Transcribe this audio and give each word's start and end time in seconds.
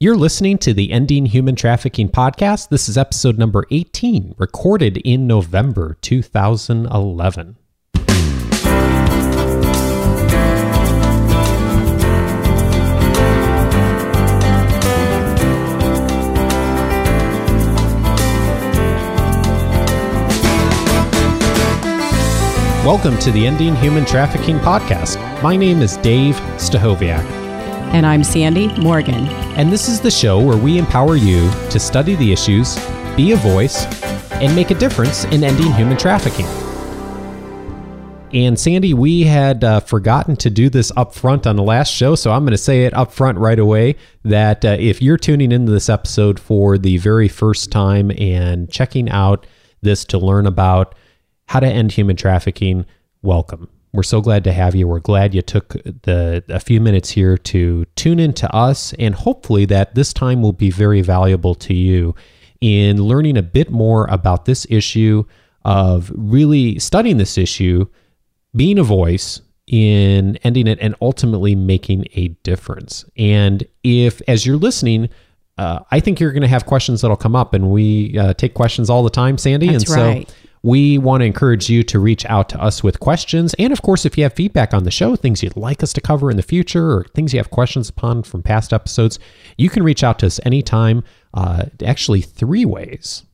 You're 0.00 0.16
listening 0.16 0.58
to 0.58 0.72
the 0.72 0.92
Ending 0.92 1.26
Human 1.26 1.56
Trafficking 1.56 2.08
podcast. 2.08 2.68
This 2.68 2.88
is 2.88 2.96
episode 2.96 3.36
number 3.36 3.64
18, 3.72 4.36
recorded 4.38 4.98
in 4.98 5.26
November 5.26 5.98
2011. 6.02 7.56
Welcome 22.86 23.18
to 23.18 23.32
the 23.32 23.44
Ending 23.44 23.74
Human 23.74 24.04
Trafficking 24.04 24.60
podcast. 24.60 25.42
My 25.42 25.56
name 25.56 25.82
is 25.82 25.96
Dave 25.96 26.36
Stachowiak. 26.56 27.37
And 27.92 28.04
I'm 28.04 28.22
Sandy 28.22 28.68
Morgan. 28.78 29.26
And 29.56 29.72
this 29.72 29.88
is 29.88 29.98
the 29.98 30.10
show 30.10 30.38
where 30.44 30.58
we 30.58 30.76
empower 30.76 31.16
you 31.16 31.50
to 31.70 31.80
study 31.80 32.14
the 32.16 32.32
issues, 32.32 32.76
be 33.16 33.32
a 33.32 33.36
voice, 33.36 33.86
and 34.32 34.54
make 34.54 34.70
a 34.70 34.74
difference 34.74 35.24
in 35.24 35.42
ending 35.42 35.72
human 35.72 35.96
trafficking. 35.96 36.44
And 38.34 38.60
Sandy, 38.60 38.92
we 38.92 39.22
had 39.22 39.64
uh, 39.64 39.80
forgotten 39.80 40.36
to 40.36 40.50
do 40.50 40.68
this 40.68 40.92
up 40.98 41.14
front 41.14 41.46
on 41.46 41.56
the 41.56 41.62
last 41.62 41.90
show, 41.90 42.14
so 42.14 42.30
I'm 42.30 42.42
going 42.42 42.50
to 42.50 42.58
say 42.58 42.84
it 42.84 42.92
up 42.92 43.10
front 43.10 43.38
right 43.38 43.58
away 43.58 43.96
that 44.22 44.66
uh, 44.66 44.76
if 44.78 45.00
you're 45.00 45.16
tuning 45.16 45.50
into 45.50 45.72
this 45.72 45.88
episode 45.88 46.38
for 46.38 46.76
the 46.76 46.98
very 46.98 47.26
first 47.26 47.72
time 47.72 48.10
and 48.18 48.70
checking 48.70 49.08
out 49.08 49.46
this 49.80 50.04
to 50.04 50.18
learn 50.18 50.46
about 50.46 50.94
how 51.46 51.58
to 51.58 51.66
end 51.66 51.92
human 51.92 52.16
trafficking, 52.16 52.84
welcome. 53.22 53.70
We're 53.92 54.02
so 54.02 54.20
glad 54.20 54.44
to 54.44 54.52
have 54.52 54.74
you. 54.74 54.86
We're 54.86 55.00
glad 55.00 55.34
you 55.34 55.42
took 55.42 55.72
the 56.02 56.44
a 56.48 56.60
few 56.60 56.80
minutes 56.80 57.10
here 57.10 57.38
to 57.38 57.86
tune 57.96 58.18
in 58.20 58.32
to 58.34 58.54
us, 58.54 58.92
and 58.98 59.14
hopefully 59.14 59.64
that 59.66 59.94
this 59.94 60.12
time 60.12 60.42
will 60.42 60.52
be 60.52 60.70
very 60.70 61.00
valuable 61.00 61.54
to 61.56 61.74
you 61.74 62.14
in 62.60 63.02
learning 63.02 63.36
a 63.36 63.42
bit 63.42 63.70
more 63.70 64.06
about 64.06 64.44
this 64.44 64.66
issue 64.68 65.24
of 65.64 66.12
really 66.14 66.78
studying 66.78 67.16
this 67.16 67.38
issue, 67.38 67.86
being 68.54 68.78
a 68.78 68.82
voice 68.82 69.40
in 69.66 70.36
ending 70.38 70.66
it, 70.66 70.78
and 70.80 70.94
ultimately 71.00 71.54
making 71.54 72.06
a 72.14 72.28
difference. 72.42 73.04
And 73.16 73.66
if, 73.82 74.20
as 74.28 74.46
you're 74.46 74.56
listening, 74.56 75.08
uh, 75.58 75.80
I 75.90 76.00
think 76.00 76.20
you're 76.20 76.32
going 76.32 76.42
to 76.42 76.48
have 76.48 76.66
questions 76.66 77.02
that'll 77.02 77.16
come 77.16 77.36
up, 77.36 77.54
and 77.54 77.70
we 77.70 78.18
uh, 78.18 78.34
take 78.34 78.54
questions 78.54 78.88
all 78.88 79.02
the 79.02 79.10
time, 79.10 79.38
Sandy. 79.38 79.68
That's 79.68 79.90
and 79.90 80.02
right. 80.02 80.34
We 80.62 80.98
want 80.98 81.20
to 81.20 81.26
encourage 81.26 81.68
you 81.68 81.82
to 81.84 81.98
reach 81.98 82.24
out 82.26 82.48
to 82.50 82.60
us 82.60 82.82
with 82.82 83.00
questions. 83.00 83.54
And 83.58 83.72
of 83.72 83.82
course, 83.82 84.04
if 84.04 84.16
you 84.16 84.24
have 84.24 84.32
feedback 84.32 84.74
on 84.74 84.84
the 84.84 84.90
show, 84.90 85.16
things 85.16 85.42
you'd 85.42 85.56
like 85.56 85.82
us 85.82 85.92
to 85.94 86.00
cover 86.00 86.30
in 86.30 86.36
the 86.36 86.42
future, 86.42 86.90
or 86.92 87.04
things 87.14 87.32
you 87.32 87.38
have 87.38 87.50
questions 87.50 87.88
upon 87.88 88.22
from 88.22 88.42
past 88.42 88.72
episodes, 88.72 89.18
you 89.56 89.70
can 89.70 89.82
reach 89.82 90.02
out 90.02 90.18
to 90.20 90.26
us 90.26 90.40
anytime. 90.44 91.04
Uh, 91.34 91.66
actually, 91.84 92.20
three 92.20 92.64
ways. 92.64 93.24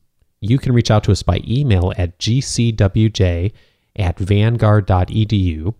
You 0.41 0.59
can 0.59 0.73
reach 0.73 0.91
out 0.91 1.03
to 1.05 1.11
us 1.11 1.23
by 1.23 1.41
email 1.47 1.93
at 1.97 2.19
gcwj 2.19 3.51
at 3.95 4.19
vanguard.edu, 4.19 5.73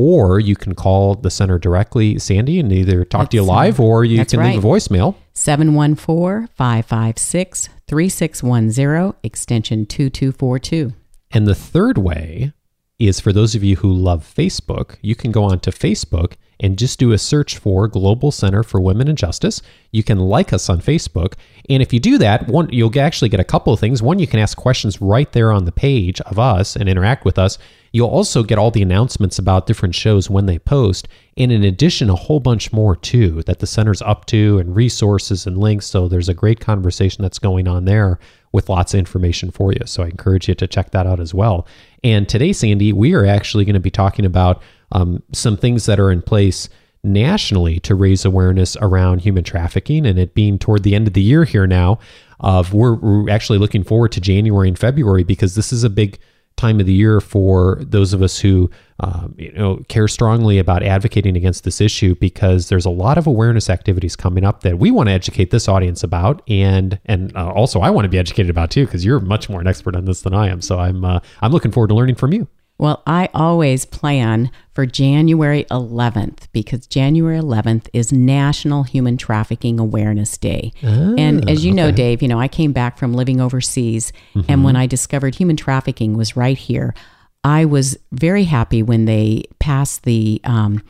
or 0.00 0.40
you 0.40 0.56
can 0.56 0.74
call 0.74 1.14
the 1.14 1.30
center 1.30 1.58
directly, 1.58 2.18
Sandy, 2.18 2.58
and 2.58 2.72
either 2.72 3.04
talk 3.04 3.28
to 3.28 3.36
you 3.36 3.42
That's, 3.42 3.48
live 3.48 3.80
or 3.80 4.02
you 4.02 4.16
that's 4.16 4.32
can 4.32 4.42
leave 4.42 4.64
a 4.64 4.66
voicemail. 4.66 5.14
714 5.34 6.48
556 6.54 7.68
3610, 7.86 9.14
extension 9.22 9.84
2242. 9.84 10.94
And 11.32 11.46
the 11.46 11.54
third 11.54 11.98
way 11.98 12.54
is 13.00 13.18
for 13.18 13.32
those 13.32 13.54
of 13.54 13.64
you 13.64 13.76
who 13.76 13.92
love 13.92 14.22
Facebook, 14.22 14.96
you 15.00 15.16
can 15.16 15.32
go 15.32 15.44
onto 15.44 15.70
Facebook 15.70 16.34
and 16.60 16.78
just 16.78 16.98
do 16.98 17.12
a 17.12 17.18
search 17.18 17.56
for 17.56 17.88
Global 17.88 18.30
Center 18.30 18.62
for 18.62 18.80
Women 18.80 19.08
and 19.08 19.16
Justice. 19.16 19.62
You 19.92 20.02
can 20.02 20.18
like 20.18 20.52
us 20.52 20.68
on 20.68 20.80
Facebook. 20.80 21.32
And 21.70 21.82
if 21.82 21.92
you 21.92 21.98
do 21.98 22.18
that, 22.18 22.46
one 22.48 22.68
you'll 22.70 22.96
actually 23.00 23.30
get 23.30 23.40
a 23.40 23.44
couple 23.44 23.72
of 23.72 23.80
things. 23.80 24.02
One, 24.02 24.18
you 24.18 24.26
can 24.26 24.38
ask 24.38 24.58
questions 24.58 25.00
right 25.00 25.32
there 25.32 25.50
on 25.50 25.64
the 25.64 25.72
page 25.72 26.20
of 26.20 26.38
us 26.38 26.76
and 26.76 26.88
interact 26.88 27.24
with 27.24 27.38
us. 27.38 27.56
You'll 27.92 28.08
also 28.08 28.42
get 28.42 28.58
all 28.58 28.70
the 28.70 28.82
announcements 28.82 29.38
about 29.38 29.66
different 29.66 29.94
shows 29.94 30.28
when 30.30 30.46
they 30.46 30.58
post. 30.58 31.08
And 31.36 31.50
in 31.50 31.64
addition, 31.64 32.10
a 32.10 32.14
whole 32.14 32.38
bunch 32.38 32.72
more 32.72 32.94
too 32.94 33.42
that 33.44 33.58
the 33.58 33.66
center's 33.66 34.02
up 34.02 34.26
to 34.26 34.58
and 34.58 34.76
resources 34.76 35.46
and 35.46 35.56
links. 35.56 35.86
So 35.86 36.06
there's 36.06 36.28
a 36.28 36.34
great 36.34 36.60
conversation 36.60 37.22
that's 37.22 37.38
going 37.38 37.66
on 37.66 37.86
there 37.86 38.20
with 38.52 38.68
lots 38.68 38.94
of 38.94 38.98
information 38.98 39.50
for 39.50 39.72
you. 39.72 39.80
So 39.86 40.02
I 40.02 40.08
encourage 40.08 40.48
you 40.48 40.54
to 40.56 40.66
check 40.66 40.90
that 40.90 41.06
out 41.06 41.20
as 41.20 41.32
well. 41.32 41.66
And 42.02 42.28
today, 42.28 42.52
Sandy, 42.52 42.92
we 42.92 43.14
are 43.14 43.26
actually 43.26 43.64
going 43.64 43.74
to 43.74 43.80
be 43.80 43.90
talking 43.90 44.24
about 44.24 44.62
um, 44.92 45.22
some 45.32 45.56
things 45.56 45.86
that 45.86 46.00
are 46.00 46.10
in 46.10 46.22
place 46.22 46.68
nationally 47.02 47.80
to 47.80 47.94
raise 47.94 48.24
awareness 48.24 48.76
around 48.80 49.20
human 49.20 49.42
trafficking 49.44 50.06
and 50.06 50.18
it 50.18 50.34
being 50.34 50.58
toward 50.58 50.82
the 50.82 50.94
end 50.94 51.06
of 51.06 51.14
the 51.14 51.22
year 51.22 51.44
here 51.44 51.66
now 51.66 51.98
of 52.40 52.74
we're, 52.74 52.94
we're 52.94 53.30
actually 53.30 53.58
looking 53.58 53.82
forward 53.82 54.12
to 54.12 54.20
january 54.20 54.68
and 54.68 54.78
february 54.78 55.24
because 55.24 55.54
this 55.54 55.72
is 55.72 55.82
a 55.82 55.88
big 55.88 56.18
time 56.56 56.78
of 56.78 56.86
the 56.86 56.92
year 56.92 57.20
for 57.20 57.78
those 57.80 58.12
of 58.12 58.22
us 58.22 58.38
who 58.38 58.70
um, 59.00 59.34
you 59.38 59.50
know 59.52 59.76
care 59.88 60.06
strongly 60.06 60.58
about 60.58 60.82
advocating 60.82 61.36
against 61.36 61.64
this 61.64 61.80
issue 61.80 62.14
because 62.16 62.68
there's 62.68 62.84
a 62.84 62.90
lot 62.90 63.16
of 63.16 63.26
awareness 63.26 63.70
activities 63.70 64.14
coming 64.14 64.44
up 64.44 64.62
that 64.62 64.78
we 64.78 64.90
want 64.90 65.08
to 65.08 65.12
educate 65.12 65.50
this 65.50 65.68
audience 65.68 66.02
about 66.02 66.42
and 66.48 66.98
and 67.06 67.34
uh, 67.36 67.50
also 67.50 67.80
I 67.80 67.88
want 67.90 68.04
to 68.04 68.10
be 68.10 68.18
educated 68.18 68.50
about 68.50 68.70
too 68.70 68.84
because 68.84 69.04
you're 69.04 69.20
much 69.20 69.48
more 69.48 69.60
an 69.60 69.66
expert 69.66 69.96
on 69.96 70.04
this 70.04 70.20
than 70.20 70.34
I 70.34 70.48
am 70.48 70.60
so 70.60 70.78
I'm 70.78 71.04
uh, 71.04 71.20
I'm 71.40 71.50
looking 71.52 71.70
forward 71.70 71.88
to 71.88 71.94
learning 71.94 72.16
from 72.16 72.32
you. 72.32 72.46
Well, 72.80 73.02
I 73.06 73.28
always 73.34 73.84
plan 73.84 74.50
for 74.72 74.86
January 74.86 75.64
11th 75.64 76.48
because 76.50 76.86
January 76.86 77.38
11th 77.38 77.90
is 77.92 78.10
National 78.10 78.84
Human 78.84 79.18
Trafficking 79.18 79.78
Awareness 79.78 80.38
Day. 80.38 80.72
Oh, 80.82 81.14
and 81.18 81.46
as 81.50 81.62
you 81.62 81.74
know, 81.74 81.88
okay. 81.88 81.96
Dave, 81.96 82.22
you 82.22 82.28
know, 82.28 82.40
I 82.40 82.48
came 82.48 82.72
back 82.72 82.96
from 82.96 83.12
living 83.12 83.38
overseas 83.38 84.14
and 84.48 84.64
when 84.64 84.76
I 84.76 84.86
discovered 84.86 85.34
human 85.34 85.58
trafficking 85.58 86.16
was 86.16 86.36
right 86.36 86.56
here, 86.56 86.94
I 87.44 87.66
was 87.66 87.98
very 88.12 88.44
happy 88.44 88.82
when 88.82 89.04
they 89.04 89.42
passed 89.58 90.04
the 90.04 90.40
um, 90.44 90.82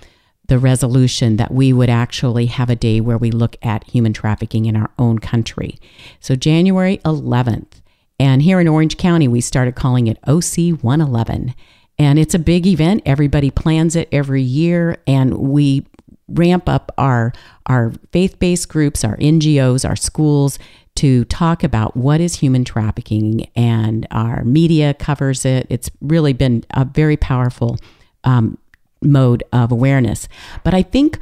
the 0.46 0.60
resolution 0.60 1.38
that 1.38 1.50
we 1.50 1.72
would 1.72 1.90
actually 1.90 2.46
have 2.46 2.70
a 2.70 2.76
day 2.76 3.00
where 3.00 3.18
we 3.18 3.32
look 3.32 3.56
at 3.62 3.82
human 3.82 4.12
trafficking 4.12 4.66
in 4.66 4.76
our 4.76 4.90
own 4.96 5.18
country. 5.18 5.76
So 6.20 6.36
January 6.36 6.98
11th. 6.98 7.80
And 8.20 8.42
here 8.42 8.60
in 8.60 8.68
Orange 8.68 8.98
County, 8.98 9.26
we 9.26 9.40
started 9.40 9.74
calling 9.74 10.06
it 10.06 10.18
OC 10.26 10.82
111. 10.82 11.54
And 12.00 12.18
it's 12.18 12.34
a 12.34 12.38
big 12.38 12.66
event. 12.66 13.02
Everybody 13.04 13.50
plans 13.50 13.94
it 13.94 14.08
every 14.10 14.40
year. 14.40 14.96
And 15.06 15.36
we 15.36 15.86
ramp 16.28 16.66
up 16.66 16.90
our, 16.96 17.34
our 17.66 17.92
faith 18.10 18.38
based 18.38 18.70
groups, 18.70 19.04
our 19.04 19.18
NGOs, 19.18 19.86
our 19.86 19.96
schools 19.96 20.58
to 20.94 21.26
talk 21.26 21.62
about 21.62 21.98
what 21.98 22.22
is 22.22 22.36
human 22.36 22.64
trafficking. 22.64 23.50
And 23.54 24.06
our 24.10 24.44
media 24.44 24.94
covers 24.94 25.44
it. 25.44 25.66
It's 25.68 25.90
really 26.00 26.32
been 26.32 26.64
a 26.70 26.86
very 26.86 27.18
powerful 27.18 27.76
um, 28.24 28.56
mode 29.02 29.44
of 29.52 29.70
awareness. 29.70 30.26
But 30.64 30.72
I 30.72 30.82
think 30.82 31.18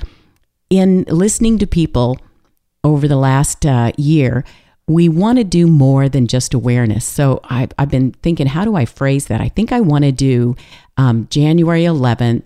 in 0.70 1.06
listening 1.08 1.58
to 1.58 1.66
people 1.66 2.18
over 2.84 3.08
the 3.08 3.16
last 3.16 3.66
uh, 3.66 3.90
year, 3.96 4.44
we 4.88 5.08
want 5.08 5.36
to 5.38 5.44
do 5.44 5.66
more 5.66 6.08
than 6.08 6.26
just 6.26 6.54
awareness. 6.54 7.04
So 7.04 7.40
I've, 7.44 7.70
I've 7.78 7.90
been 7.90 8.12
thinking, 8.22 8.46
how 8.46 8.64
do 8.64 8.74
I 8.74 8.86
phrase 8.86 9.26
that? 9.26 9.40
I 9.40 9.50
think 9.50 9.70
I 9.70 9.80
want 9.80 10.04
to 10.04 10.12
do 10.12 10.56
um, 10.96 11.28
January 11.30 11.82
11th, 11.82 12.42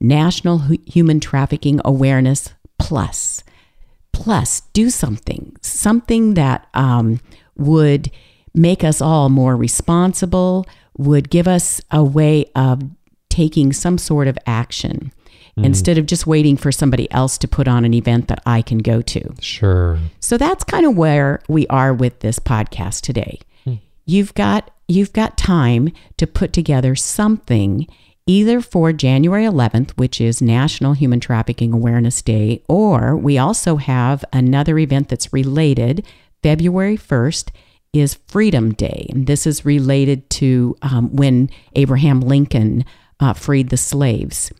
National 0.00 0.58
Hu- 0.58 0.78
Human 0.86 1.18
Trafficking 1.18 1.80
Awareness 1.84 2.54
Plus. 2.78 3.42
Plus, 4.12 4.60
do 4.72 4.88
something, 4.88 5.56
something 5.62 6.34
that 6.34 6.68
um, 6.74 7.20
would 7.56 8.10
make 8.54 8.84
us 8.84 9.00
all 9.00 9.28
more 9.28 9.56
responsible, 9.56 10.66
would 10.96 11.28
give 11.28 11.48
us 11.48 11.80
a 11.90 12.04
way 12.04 12.44
of 12.54 12.82
taking 13.28 13.72
some 13.72 13.98
sort 13.98 14.28
of 14.28 14.38
action 14.46 15.12
instead 15.64 15.98
of 15.98 16.06
just 16.06 16.26
waiting 16.26 16.56
for 16.56 16.72
somebody 16.72 17.10
else 17.12 17.38
to 17.38 17.48
put 17.48 17.68
on 17.68 17.84
an 17.84 17.94
event 17.94 18.28
that 18.28 18.42
I 18.46 18.62
can 18.62 18.78
go 18.78 19.02
to. 19.02 19.34
Sure. 19.40 19.98
So 20.20 20.36
that's 20.36 20.64
kind 20.64 20.86
of 20.86 20.96
where 20.96 21.40
we 21.48 21.66
are 21.68 21.92
with 21.94 22.20
this 22.20 22.38
podcast 22.38 23.02
today. 23.02 23.40
You've 24.06 24.34
got 24.34 24.72
you've 24.88 25.12
got 25.12 25.38
time 25.38 25.90
to 26.16 26.26
put 26.26 26.52
together 26.52 26.96
something 26.96 27.86
either 28.26 28.60
for 28.60 28.92
January 28.92 29.44
11th, 29.44 29.92
which 29.92 30.20
is 30.20 30.42
National 30.42 30.94
Human 30.94 31.20
Trafficking 31.20 31.72
Awareness 31.72 32.20
Day, 32.22 32.62
or 32.68 33.16
we 33.16 33.38
also 33.38 33.76
have 33.76 34.24
another 34.32 34.78
event 34.78 35.08
that's 35.08 35.32
related. 35.32 36.04
February 36.42 36.96
1st 36.96 37.50
is 37.92 38.18
Freedom 38.26 38.72
Day. 38.72 39.06
And 39.10 39.26
this 39.26 39.46
is 39.46 39.64
related 39.64 40.28
to 40.30 40.76
um, 40.82 41.14
when 41.14 41.50
Abraham 41.74 42.20
Lincoln 42.20 42.84
uh, 43.20 43.32
freed 43.32 43.70
the 43.70 43.76
slaves. 43.76 44.52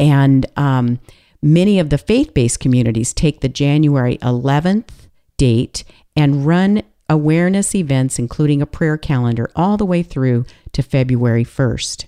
And 0.00 0.46
um, 0.56 0.98
many 1.42 1.78
of 1.78 1.90
the 1.90 1.98
faith 1.98 2.32
based 2.34 2.58
communities 2.58 3.12
take 3.12 3.42
the 3.42 3.48
January 3.50 4.16
11th 4.18 4.88
date 5.36 5.84
and 6.16 6.46
run 6.46 6.82
awareness 7.08 7.74
events, 7.74 8.18
including 8.18 8.62
a 8.62 8.66
prayer 8.66 8.96
calendar, 8.96 9.50
all 9.54 9.76
the 9.76 9.84
way 9.84 10.02
through 10.02 10.46
to 10.72 10.82
February 10.82 11.44
1st. 11.44 12.06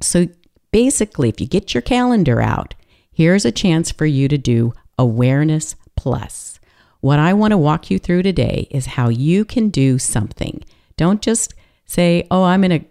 So 0.00 0.28
basically, 0.70 1.28
if 1.28 1.40
you 1.40 1.46
get 1.46 1.74
your 1.74 1.82
calendar 1.82 2.40
out, 2.40 2.74
here's 3.12 3.44
a 3.44 3.52
chance 3.52 3.92
for 3.92 4.06
you 4.06 4.26
to 4.28 4.38
do 4.38 4.72
Awareness 4.98 5.76
Plus. 5.96 6.60
What 7.00 7.18
I 7.18 7.34
want 7.34 7.50
to 7.50 7.58
walk 7.58 7.90
you 7.90 7.98
through 7.98 8.22
today 8.22 8.68
is 8.70 8.86
how 8.86 9.08
you 9.08 9.44
can 9.44 9.68
do 9.68 9.98
something. 9.98 10.62
Don't 10.96 11.20
just 11.20 11.54
say, 11.84 12.26
"Oh, 12.30 12.44
I'm 12.44 12.62
going 12.62 12.80
to 12.80 12.86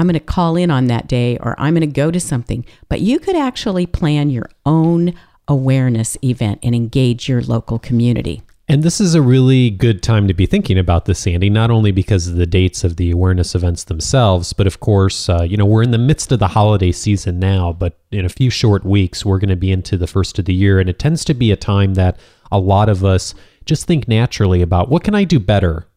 I'm 0.00 0.06
going 0.06 0.14
to 0.14 0.20
call 0.20 0.56
in 0.56 0.70
on 0.70 0.86
that 0.86 1.06
day 1.06 1.36
or 1.38 1.54
I'm 1.58 1.74
going 1.74 1.82
to 1.82 1.86
go 1.86 2.10
to 2.10 2.20
something." 2.20 2.64
But 2.88 3.00
you 3.02 3.18
could 3.18 3.36
actually 3.36 3.86
plan 3.86 4.30
your 4.30 4.48
own 4.64 5.14
awareness 5.46 6.16
event 6.24 6.60
and 6.62 6.74
engage 6.74 7.28
your 7.28 7.42
local 7.42 7.78
community. 7.78 8.42
And 8.70 8.84
this 8.84 9.00
is 9.00 9.16
a 9.16 9.20
really 9.20 9.68
good 9.68 10.00
time 10.00 10.28
to 10.28 10.32
be 10.32 10.46
thinking 10.46 10.78
about 10.78 11.06
this, 11.06 11.18
Sandy, 11.18 11.50
not 11.50 11.72
only 11.72 11.90
because 11.90 12.28
of 12.28 12.36
the 12.36 12.46
dates 12.46 12.84
of 12.84 12.98
the 12.98 13.10
awareness 13.10 13.56
events 13.56 13.82
themselves, 13.82 14.52
but 14.52 14.68
of 14.68 14.78
course, 14.78 15.28
uh, 15.28 15.42
you 15.42 15.56
know, 15.56 15.66
we're 15.66 15.82
in 15.82 15.90
the 15.90 15.98
midst 15.98 16.30
of 16.30 16.38
the 16.38 16.46
holiday 16.46 16.92
season 16.92 17.40
now, 17.40 17.72
but 17.72 17.98
in 18.12 18.24
a 18.24 18.28
few 18.28 18.48
short 18.48 18.84
weeks, 18.84 19.24
we're 19.24 19.40
going 19.40 19.50
to 19.50 19.56
be 19.56 19.72
into 19.72 19.96
the 19.96 20.06
first 20.06 20.38
of 20.38 20.44
the 20.44 20.54
year. 20.54 20.78
And 20.78 20.88
it 20.88 21.00
tends 21.00 21.24
to 21.24 21.34
be 21.34 21.50
a 21.50 21.56
time 21.56 21.94
that 21.94 22.16
a 22.52 22.60
lot 22.60 22.88
of 22.88 23.04
us 23.04 23.34
just 23.64 23.88
think 23.88 24.06
naturally 24.06 24.62
about 24.62 24.88
what 24.88 25.02
can 25.02 25.16
I 25.16 25.24
do 25.24 25.40
better 25.40 25.88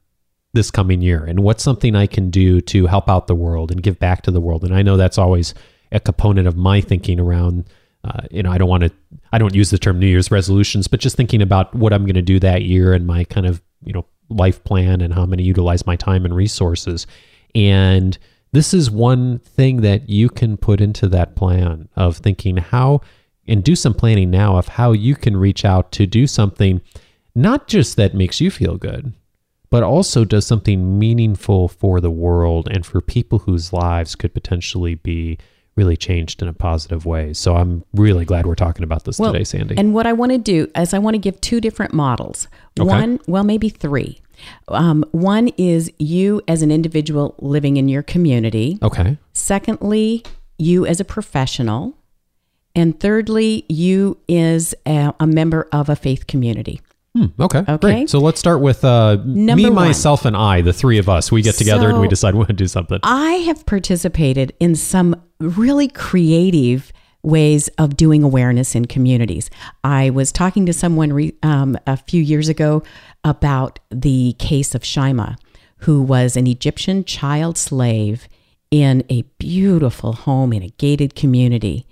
this 0.53 0.69
coming 0.69 1.01
year 1.01 1.23
and 1.25 1.39
what's 1.39 1.63
something 1.63 1.95
I 1.95 2.07
can 2.07 2.29
do 2.29 2.61
to 2.61 2.85
help 2.85 3.09
out 3.09 3.27
the 3.27 3.35
world 3.35 3.71
and 3.71 3.81
give 3.81 4.00
back 4.00 4.21
to 4.23 4.31
the 4.31 4.41
world. 4.41 4.63
And 4.63 4.73
I 4.73 4.81
know 4.81 4.97
that's 4.97 5.17
always 5.17 5.53
a 5.91 6.00
component 6.00 6.47
of 6.47 6.55
my 6.55 6.79
thinking 6.81 7.19
around 7.19 7.65
uh, 8.05 8.21
you 8.31 8.44
know, 8.44 8.51
I 8.51 8.57
don't 8.57 8.67
want 8.67 8.83
to, 8.83 8.91
I 9.31 9.38
don't 9.38 9.55
use 9.55 9.69
the 9.69 9.77
term 9.77 9.97
New 9.97 10.07
Year's 10.07 10.29
resolutions, 10.29 10.88
but 10.88 11.00
just 11.00 11.15
thinking 11.15 11.41
about 11.41 11.73
what 11.73 11.94
I'm 11.94 12.03
going 12.03 12.15
to 12.15 12.21
do 12.21 12.39
that 12.39 12.63
year 12.63 12.94
and 12.94 13.07
my 13.07 13.23
kind 13.23 13.45
of, 13.45 13.61
you 13.83 13.94
know, 13.94 14.05
life 14.29 14.63
plan 14.63 15.01
and 15.01 15.13
how 15.13 15.21
I'm 15.21 15.29
going 15.29 15.38
to 15.38 15.44
utilize 15.44 15.85
my 15.85 15.95
time 15.95 16.25
and 16.25 16.35
resources. 16.35 17.07
And 17.56 18.17
this 18.51 18.73
is 18.73 18.91
one 18.91 19.39
thing 19.39 19.81
that 19.81 20.09
you 20.09 20.29
can 20.29 20.57
put 20.57 20.81
into 20.81 21.07
that 21.09 21.35
plan 21.35 21.88
of 21.95 22.17
thinking 22.17 22.57
how, 22.57 23.01
and 23.47 23.63
do 23.63 23.75
some 23.75 23.94
planning 23.94 24.31
now 24.31 24.57
of 24.57 24.67
how 24.67 24.91
you 24.91 25.15
can 25.15 25.38
reach 25.38 25.63
out 25.63 25.91
to 25.94 26.06
do 26.06 26.27
something, 26.27 26.81
not 27.35 27.67
just 27.67 27.95
that 27.97 28.13
makes 28.13 28.41
you 28.41 28.51
feel 28.51 28.77
good, 28.77 29.13
but 29.73 29.81
also 29.81 30.23
does 30.23 30.45
something 30.45 30.99
meaningful 30.99 31.67
for 31.67 31.99
the 31.99 32.11
world 32.11 32.67
and 32.69 32.85
for 32.85 33.01
people 33.01 33.39
whose 33.39 33.73
lives 33.73 34.13
could 34.13 34.31
potentially 34.31 34.93
be 34.93 35.35
really 35.75 35.97
changed 35.97 36.43
in 36.43 36.47
a 36.47 36.53
positive 36.53 37.07
way. 37.07 37.33
So 37.33 37.55
I'm 37.55 37.83
really 37.91 38.23
glad 38.23 38.45
we're 38.45 38.53
talking 38.53 38.83
about 38.83 39.05
this 39.05 39.17
Well, 39.17 39.33
today, 39.33 39.43
Sandy. 39.43 39.75
And 39.75 39.95
what 39.95 40.05
I 40.05 40.13
want 40.13 40.31
to 40.31 40.37
do 40.37 40.69
is 40.75 40.93
I 40.93 40.99
want 40.99 41.15
to 41.15 41.17
give 41.17 41.41
two 41.41 41.59
different 41.59 41.91
models. 41.91 42.47
Okay. 42.79 42.87
One, 42.87 43.19
well, 43.25 43.43
maybe 43.43 43.67
three. 43.67 44.21
Um, 44.67 45.05
one 45.09 45.47
is 45.57 45.91
you 45.97 46.43
as 46.47 46.61
an 46.61 46.69
individual 46.69 47.33
living 47.39 47.77
in 47.77 47.89
your 47.89 48.03
community. 48.03 48.77
okay. 48.83 49.17
Secondly, 49.33 50.23
you 50.59 50.85
as 50.85 50.99
a 50.99 51.05
professional. 51.05 51.97
And 52.75 52.99
thirdly, 52.99 53.65
you 53.69 54.19
is 54.27 54.75
a, 54.85 55.15
a 55.19 55.25
member 55.25 55.67
of 55.71 55.89
a 55.89 55.95
faith 55.95 56.27
community. 56.27 56.79
Hmm, 57.15 57.25
okay. 57.39 57.60
Okay. 57.60 57.77
Great. 57.77 58.10
So 58.10 58.18
let's 58.19 58.39
start 58.39 58.60
with 58.62 58.83
uh, 58.83 59.18
me, 59.24 59.65
one. 59.65 59.75
myself, 59.75 60.25
and 60.25 60.36
I, 60.36 60.62
the 60.62 60.74
three 60.74 60.98
of 60.98 61.07
us. 61.07 61.31
We 61.31 61.44
get 61.44 61.56
together 61.56 61.89
and 61.89 62.00
we 62.00 62.07
decide 62.07 62.33
we 62.33 62.39
want 62.39 62.48
to 62.48 62.54
do 62.54 62.68
something. 62.68 63.00
I 63.04 63.33
have 63.45 63.65
participated 63.65 64.54
in 64.60 64.75
some 64.75 65.15
really 65.39 65.88
creative 65.88 66.92
ways 67.21 67.69
of 67.77 67.95
doing 67.95 68.24
awareness 68.24 68.75
in 68.75 68.86
communities. 68.86 69.50
I 69.83 70.10
was 70.10 70.31
talking 70.31 70.65
to 70.65 70.74
someone 70.74 71.13
re, 71.13 71.33
um, 71.44 71.77
a 71.86 71.98
few 71.98 72.21
years 72.21 72.50
ago 72.50 72.83
about 73.24 73.80
the 73.92 74.36
case 74.39 74.74
of 74.74 74.81
Shyima, 74.81 75.38
who 75.77 76.01
was 76.01 76.36
an 76.36 76.48
Egyptian 76.48 77.06
child 77.06 77.57
slave 77.57 78.27
in 78.71 79.04
a 79.09 79.21
beautiful 79.38 80.13
home 80.13 80.51
in 80.51 80.63
a 80.63 80.69
gated 80.69 81.16
community, 81.16 81.86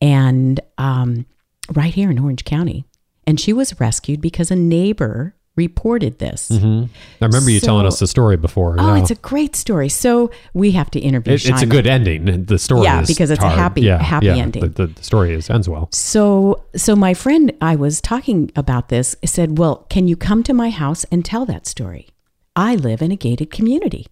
and 0.00 0.58
um, 0.78 1.26
right 1.72 1.94
here 1.94 2.10
in 2.10 2.18
Orange 2.18 2.44
County. 2.44 2.84
And 3.28 3.38
she 3.38 3.52
was 3.52 3.78
rescued 3.78 4.20
because 4.20 4.50
a 4.50 4.56
neighbor 4.56 5.34
reported 5.54 6.18
this. 6.20 6.50
I 6.52 6.88
remember 7.20 7.50
you 7.50 7.58
telling 7.60 7.84
us 7.84 7.98
the 7.98 8.06
story 8.06 8.36
before. 8.36 8.76
Oh, 8.78 8.94
it's 8.94 9.10
a 9.10 9.16
great 9.16 9.56
story. 9.56 9.88
So 9.88 10.30
we 10.54 10.70
have 10.70 10.88
to 10.92 11.00
interview 11.00 11.34
It- 11.34 11.46
it's 11.48 11.62
a 11.62 11.66
good 11.66 11.86
ending. 11.86 12.44
The 12.44 12.58
story 12.58 12.84
Yeah, 12.84 13.00
is 13.02 13.08
because 13.08 13.30
it's 13.30 13.42
a 13.42 13.48
happy- 13.48 13.82
yeah, 13.82 14.00
happy 14.00 14.26
yeah. 14.26 14.36
ending. 14.36 14.62
The, 14.70 14.86
the, 14.86 15.02
story 15.02 15.34
is 15.34 15.50
ends 15.50 15.68
well. 15.68 15.88
So, 15.92 16.62
so 16.76 16.94
my 16.94 17.12
friend 17.12 17.52
I 17.60 17.74
was 17.74 18.00
talking 18.00 18.50
about 18.56 18.88
this 18.88 19.16
said, 19.24 19.58
"Well, 19.58 19.84
can 19.90 20.06
you 20.08 20.16
come 20.16 20.42
to 20.44 20.54
my 20.54 20.70
house 20.70 21.04
and 21.10 21.24
tell 21.24 21.44
that 21.46 21.66
story? 21.66 22.06
I 22.54 22.76
live 22.76 23.02
in 23.02 23.10
a 23.10 23.16
gated 23.16 23.50
community." 23.50 24.06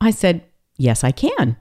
I 0.00 0.10
said, 0.10 0.42
"Yes, 0.76 1.04
I 1.04 1.12
can." 1.12 1.56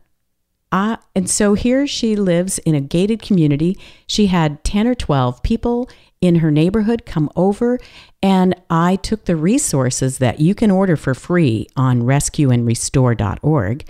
Uh, 0.72 0.98
and 1.16 1.30
so 1.30 1.54
here 1.54 1.88
she 1.88 2.16
lives 2.16 2.58
in 2.60 2.75
a 2.75 2.81
gated 2.81 3.22
community. 3.22 3.78
She 4.06 4.28
had 4.28 4.64
10 4.66 4.86
or 4.88 4.96
12 4.96 5.42
people 5.44 5.88
in 6.22 6.36
her 6.36 6.52
neighborhood 6.52 7.06
come 7.06 7.30
over, 7.36 7.80
and 8.22 8.56
I 8.69 8.96
took 8.98 9.25
the 9.25 9.36
resources 9.36 10.18
that 10.18 10.40
you 10.40 10.56
can 10.56 10.72
order 10.72 10.96
for 10.96 11.14
free 11.14 11.68
on 11.75 12.02
rescueandrestore.org, 12.04 13.86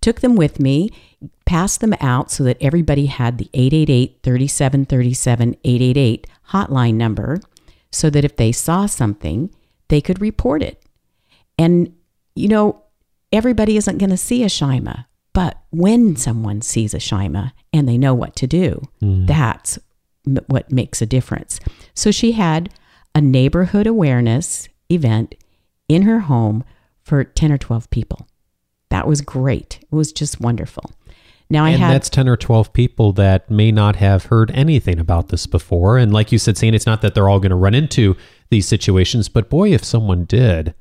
took 0.00 0.20
them 0.20 0.36
with 0.36 0.60
me, 0.60 0.90
passed 1.46 1.80
them 1.80 1.94
out 2.00 2.30
so 2.30 2.44
that 2.44 2.58
everybody 2.60 3.06
had 3.06 3.38
the 3.38 3.50
888 3.54 4.20
3737 4.22 5.56
888 5.64 6.26
hotline 6.50 6.94
number 6.94 7.40
so 7.90 8.10
that 8.10 8.24
if 8.24 8.36
they 8.36 8.52
saw 8.52 8.86
something, 8.86 9.50
they 9.88 10.00
could 10.00 10.20
report 10.20 10.62
it. 10.62 10.82
And, 11.58 11.94
you 12.34 12.48
know, 12.48 12.82
everybody 13.32 13.76
isn't 13.76 13.98
going 13.98 14.10
to 14.10 14.16
see 14.16 14.42
a 14.42 14.46
Shyima, 14.46 15.06
but 15.32 15.58
when 15.70 16.16
someone 16.16 16.60
sees 16.62 16.94
a 16.94 16.98
Shyima 16.98 17.52
and 17.72 17.88
they 17.88 17.98
know 17.98 18.14
what 18.14 18.34
to 18.36 18.46
do, 18.46 18.82
mm. 19.02 19.26
that's 19.26 19.78
m- 19.78 19.82
what 20.46 20.70
makes 20.70 21.02
a 21.02 21.06
difference. 21.06 21.60
So 21.94 22.10
she 22.10 22.32
had 22.32 22.70
a 23.14 23.20
neighborhood 23.20 23.86
awareness 23.86 24.68
event 24.90 25.34
in 25.88 26.02
her 26.02 26.20
home 26.20 26.64
for 27.02 27.24
10 27.24 27.52
or 27.52 27.58
12 27.58 27.90
people. 27.90 28.26
That 28.90 29.06
was 29.06 29.20
great. 29.20 29.80
It 29.82 29.94
was 29.94 30.12
just 30.12 30.40
wonderful. 30.40 30.90
Now 31.50 31.64
I 31.64 31.70
and 31.70 31.80
had 31.80 31.94
that's 31.94 32.08
10 32.08 32.28
or 32.28 32.36
12 32.36 32.72
people 32.72 33.12
that 33.12 33.50
may 33.50 33.70
not 33.70 33.96
have 33.96 34.26
heard 34.26 34.50
anything 34.52 34.98
about 34.98 35.28
this 35.28 35.46
before. 35.46 35.98
And 35.98 36.12
like 36.12 36.32
you 36.32 36.38
said, 36.38 36.56
saying 36.56 36.74
it's 36.74 36.86
not 36.86 37.02
that 37.02 37.14
they're 37.14 37.28
all 37.28 37.38
going 37.38 37.50
to 37.50 37.56
run 37.56 37.74
into 37.74 38.16
these 38.50 38.66
situations, 38.66 39.28
but 39.28 39.50
boy, 39.50 39.72
if 39.72 39.84
someone 39.84 40.24
did, 40.24 40.74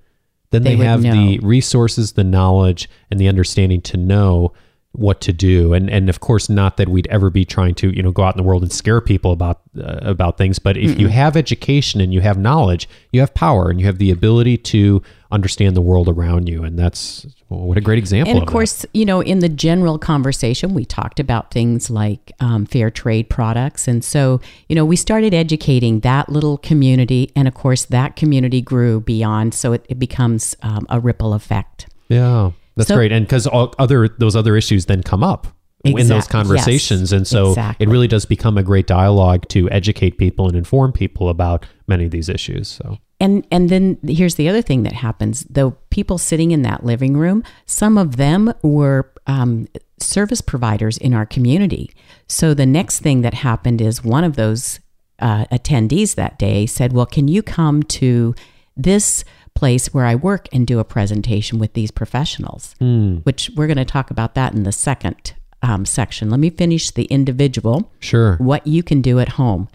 then 0.52 0.64
They 0.64 0.76
they, 0.76 0.86
have 0.86 1.02
the 1.02 1.40
resources, 1.40 2.14
the 2.14 2.24
knowledge, 2.24 2.90
and 3.12 3.20
the 3.20 3.28
understanding 3.28 3.82
to 3.82 3.98
know 3.98 4.54
what 4.94 5.22
to 5.22 5.34
do. 5.34 5.74
And 5.74 5.90
and 5.90 6.10
of 6.10 6.20
course, 6.20 6.50
not 6.50 6.78
that 6.78 6.88
we'd 6.88 7.08
ever 7.08 7.30
be 7.30 7.46
trying 7.46 7.76
to 7.76 7.96
you 7.96 8.02
know 8.02 8.12
go 8.12 8.24
out 8.24 8.36
in 8.36 8.38
the 8.38 8.48
world 8.48 8.64
and 8.64 8.72
scare 8.72 9.02
people 9.02 9.32
about 9.32 9.62
uh, 9.78 10.00
about 10.02 10.38
things. 10.38 10.60
But 10.60 10.78
if 10.78 11.00
you 11.00 11.08
have 11.08 11.36
education 11.36 12.00
and 12.00 12.14
you 12.14 12.22
have 12.22 12.38
knowledge, 12.38 12.88
you 13.12 13.20
have 13.20 13.34
power 13.34 13.70
and 13.70 13.80
you 13.80 13.88
have 13.88 13.98
the 13.98 14.12
ability 14.12 14.58
to 14.58 15.02
understand 15.32 15.76
the 15.76 15.82
world 15.82 16.08
around 16.08 16.48
you. 16.48 16.64
And 16.64 16.78
that's 16.78 17.26
well, 17.50 17.62
what 17.62 17.78
a 17.78 17.82
great 17.82 17.98
example. 17.98 18.30
And 18.30 18.38
of 18.38 18.44
of 18.44 18.48
that. 18.48 18.52
course, 18.52 18.86
you 18.94 19.04
know, 19.04 19.22
in 19.22 19.40
the 19.40 19.50
general 19.50 19.98
conversation, 19.98 20.76
we 20.76 20.86
talked 20.86 21.20
about 21.20 21.52
things 21.52 21.90
like 21.90 22.32
um, 22.40 22.68
fair 22.68 22.92
trade 22.92 23.30
products. 23.30 23.88
And 23.88 24.06
so, 24.06 24.42
you 24.70 24.76
know, 24.76 24.86
we 24.86 24.96
started 24.96 25.34
educating 25.34 26.02
that 26.02 26.30
little 26.30 26.60
community. 26.60 27.32
And 27.36 27.48
of 27.48 27.56
course, 27.56 27.86
that 27.86 28.16
community 28.16 28.62
grew 28.62 29.02
beyond. 29.02 29.56
So 29.56 29.74
it, 29.74 29.86
it 29.90 29.98
becomes 29.98 30.56
um, 30.62 30.86
a 30.90 31.00
ripple 31.00 31.34
effect. 31.34 31.88
Yeah, 32.10 32.52
that's 32.76 32.88
So- 32.88 32.96
great. 32.96 33.12
And 33.12 33.26
because 33.26 33.48
other 33.52 34.08
those 34.08 34.36
other 34.36 34.56
issues 34.56 34.86
then 34.86 35.04
come 35.04 35.24
up 35.24 35.48
in 35.84 36.08
those 36.08 36.28
conversations, 36.28 37.12
yes, 37.12 37.12
and 37.12 37.28
so 37.28 37.50
exactly. 37.50 37.86
it 37.86 37.90
really 37.90 38.08
does 38.08 38.26
become 38.26 38.58
a 38.58 38.64
great 38.64 38.88
dialogue 38.88 39.48
to 39.50 39.70
educate 39.70 40.18
people 40.18 40.48
and 40.48 40.56
inform 40.56 40.94
people 40.94 41.28
about 41.28 41.66
many 41.88 42.06
of 42.06 42.12
these 42.12 42.30
issues. 42.30 42.70
So 42.70 43.00
And 43.20 43.46
and 43.52 43.70
then 43.70 43.98
here's 44.08 44.36
the 44.36 44.48
other 44.48 44.62
thing 44.62 44.84
that 44.84 44.94
happens: 44.94 45.44
the 45.50 45.72
people 45.90 46.18
sitting 46.18 46.52
in 46.52 46.62
that 46.62 46.86
living 46.86 47.18
room, 47.18 47.44
some 47.66 47.98
of 47.98 48.16
them 48.16 48.54
were 48.64 49.12
um, 49.28 49.68
service 50.00 50.42
providers 50.42 50.98
in 50.98 51.14
our 51.14 51.26
community. 51.26 51.92
So 52.28 52.54
the 52.54 52.66
next 52.66 53.00
thing 53.02 53.22
that 53.22 53.34
happened 53.34 53.82
is 53.82 54.04
one 54.04 54.24
of 54.24 54.36
those 54.36 54.80
uh, 55.20 55.46
attendees 55.52 56.16
that 56.16 56.40
day 56.40 56.66
said, 56.66 56.94
"Well, 56.94 57.06
can 57.06 57.28
you 57.28 57.44
come 57.44 57.84
to 57.84 58.34
this 58.76 59.24
place 59.56 59.94
where 59.94 60.06
I 60.06 60.16
work 60.16 60.48
and 60.52 60.66
do 60.66 60.80
a 60.80 60.84
presentation 60.84 61.60
with 61.60 61.74
these 61.74 61.92
professionals?" 61.92 62.76
Which 63.24 63.52
we're 63.56 63.68
going 63.68 63.78
to 63.78 63.86
talk 63.86 64.12
about 64.12 64.36
that 64.36 64.54
in 64.54 64.64
the 64.64 64.72
second 64.72 65.34
um, 65.64 65.86
section. 65.86 66.30
Let 66.30 66.40
me 66.40 66.50
finish 66.50 66.92
the 66.92 67.06
individual 67.06 67.92
sure, 68.00 68.36
what 68.36 68.68
you 68.68 68.84
can 68.84 69.02
do 69.02 69.20
at 69.20 69.30
home. 69.30 69.70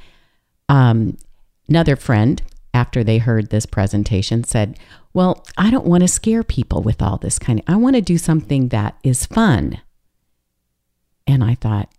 Um, 0.68 1.16
another 1.68 1.96
friend, 1.96 2.42
after 2.74 3.02
they 3.02 3.18
heard 3.18 3.48
this 3.48 3.66
presentation, 3.66 4.44
said, 4.44 4.78
Well, 5.14 5.44
I 5.56 5.70
don't 5.70 5.86
want 5.86 6.02
to 6.02 6.08
scare 6.08 6.44
people 6.44 6.82
with 6.82 7.00
all 7.00 7.16
this 7.16 7.38
kind 7.38 7.60
of, 7.60 7.64
I 7.66 7.76
want 7.76 7.96
to 7.96 8.02
do 8.02 8.18
something 8.18 8.68
that 8.68 8.96
is 9.02 9.26
fun. 9.26 9.80
And 11.26 11.42
I 11.42 11.54
thought, 11.54 11.90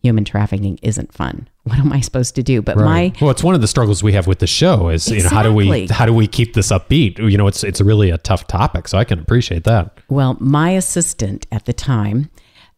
human 0.00 0.24
trafficking 0.24 0.78
isn't 0.82 1.12
fun. 1.12 1.48
What 1.68 1.78
am 1.78 1.92
I 1.92 2.00
supposed 2.00 2.34
to 2.36 2.42
do? 2.42 2.62
But 2.62 2.76
right. 2.76 3.12
my 3.14 3.18
well, 3.20 3.30
it's 3.30 3.42
one 3.42 3.54
of 3.54 3.60
the 3.60 3.68
struggles 3.68 4.02
we 4.02 4.12
have 4.12 4.26
with 4.26 4.38
the 4.38 4.46
show 4.46 4.88
is 4.88 5.08
you 5.10 5.22
know 5.22 5.28
how 5.28 5.42
do 5.42 5.52
we 5.52 5.86
how 5.86 6.06
do 6.06 6.12
we 6.12 6.26
keep 6.26 6.54
this 6.54 6.70
upbeat? 6.70 7.18
You 7.18 7.38
know, 7.38 7.46
it's 7.46 7.62
it's 7.62 7.80
really 7.80 8.10
a 8.10 8.18
tough 8.18 8.46
topic, 8.46 8.88
so 8.88 8.98
I 8.98 9.04
can 9.04 9.18
appreciate 9.18 9.64
that. 9.64 9.98
Well, 10.08 10.36
my 10.40 10.70
assistant 10.70 11.46
at 11.52 11.66
the 11.66 11.72
time 11.72 12.30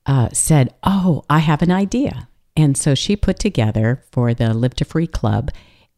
uh, 0.06 0.28
said, 0.32 0.75
Oh, 0.82 1.25
I 1.30 1.38
have 1.38 1.62
an 1.62 1.70
idea. 1.70 2.28
And 2.56 2.76
so 2.76 2.94
she 2.94 3.16
put 3.16 3.38
together 3.38 4.02
for 4.11 4.35
the 4.35 4.52
Live 4.52 4.75
to 4.76 4.85
Free 4.85 5.06
Club 5.06 5.50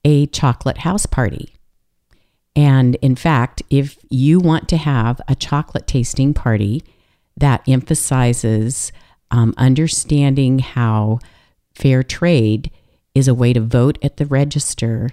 a 0.05 0.27
chocolate 0.27 0.79
house 0.79 1.07
party. 1.07 1.55
And 2.55 2.97
in 2.97 3.17
fact, 3.17 3.63
if 3.71 3.97
you 4.11 4.39
want 4.39 4.69
to 4.69 4.77
have 4.77 5.21
a 5.27 5.35
chocolate 5.35 5.87
tasting 5.87 6.35
party 6.35 6.85
that 7.37 7.67
emphasizes 7.67 8.93
um, 9.31 9.55
understanding 9.57 10.59
how 10.59 11.19
fair 11.75 12.03
trade 12.03 12.71
is 13.15 13.29
a 13.29 13.35
way 13.35 13.53
to 13.53 13.61
vote 13.61 13.99
at 14.03 14.17
the 14.17 14.27
register 14.27 15.11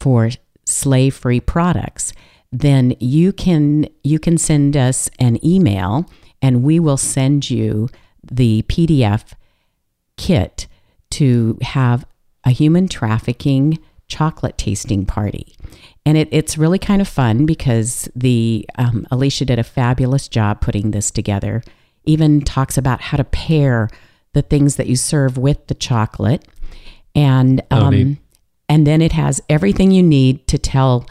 for 0.00 0.30
slave 0.64 1.14
free 1.14 1.40
products, 1.40 2.12
then 2.50 2.94
you 3.00 3.32
can 3.32 3.86
you 4.04 4.18
can 4.18 4.36
send 4.36 4.76
us 4.76 5.10
an 5.18 5.44
email 5.44 6.08
and 6.40 6.62
we 6.62 6.78
will 6.78 6.96
send 6.96 7.50
you 7.50 7.88
the 8.30 8.62
PDF 8.68 9.32
kit 10.16 10.66
to 11.10 11.58
have 11.62 12.04
a 12.44 12.50
human 12.50 12.88
trafficking 12.88 13.78
chocolate 14.08 14.58
tasting 14.58 15.06
party. 15.06 15.54
And 16.04 16.18
it, 16.18 16.28
it's 16.32 16.58
really 16.58 16.78
kind 16.78 17.00
of 17.00 17.08
fun 17.08 17.46
because 17.46 18.08
the 18.14 18.68
um, 18.76 19.06
Alicia 19.10 19.44
did 19.44 19.58
a 19.58 19.64
fabulous 19.64 20.28
job 20.28 20.60
putting 20.60 20.90
this 20.90 21.10
together. 21.10 21.62
Even 22.04 22.40
talks 22.42 22.76
about 22.76 23.00
how 23.00 23.16
to 23.16 23.24
pair 23.24 23.88
the 24.34 24.42
things 24.42 24.76
that 24.76 24.88
you 24.88 24.96
serve 24.96 25.38
with 25.38 25.66
the 25.68 25.74
chocolate, 25.74 26.44
and 27.14 27.62
um, 27.70 28.18
and 28.68 28.86
then 28.86 29.02
it 29.02 29.12
has 29.12 29.40
everything 29.48 29.90
you 29.90 30.02
need 30.02 30.46
to 30.48 30.58
tell 30.58 31.06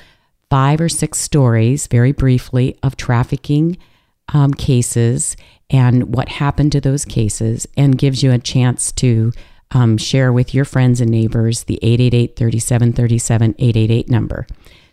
five 0.50 0.82
or 0.82 0.90
six 0.90 1.20
stories, 1.20 1.88
very 1.88 2.12
briefly, 2.12 2.78
of 2.84 2.98
trafficking 2.98 3.78
um, 4.34 4.54
cases 4.54 5.38
and 5.70 6.14
what 6.14 6.28
happened 6.28 6.72
to 6.74 6.82
those 6.82 7.06
cases, 7.06 7.68
and 7.78 7.98
gives 7.98 8.24
you 8.24 8.32
a 8.32 8.40
chance 8.40 8.92
to 8.92 9.32
um, 9.72 9.98
share 9.98 10.34
with 10.34 10.54
your 10.54 10.66
friends 10.66 11.00
and 11.00 11.10
neighbors 11.10 11.64
the 11.64 11.80
888 11.82 12.36
3737 12.36 13.56
888 13.58 14.10
number. 14.10 14.48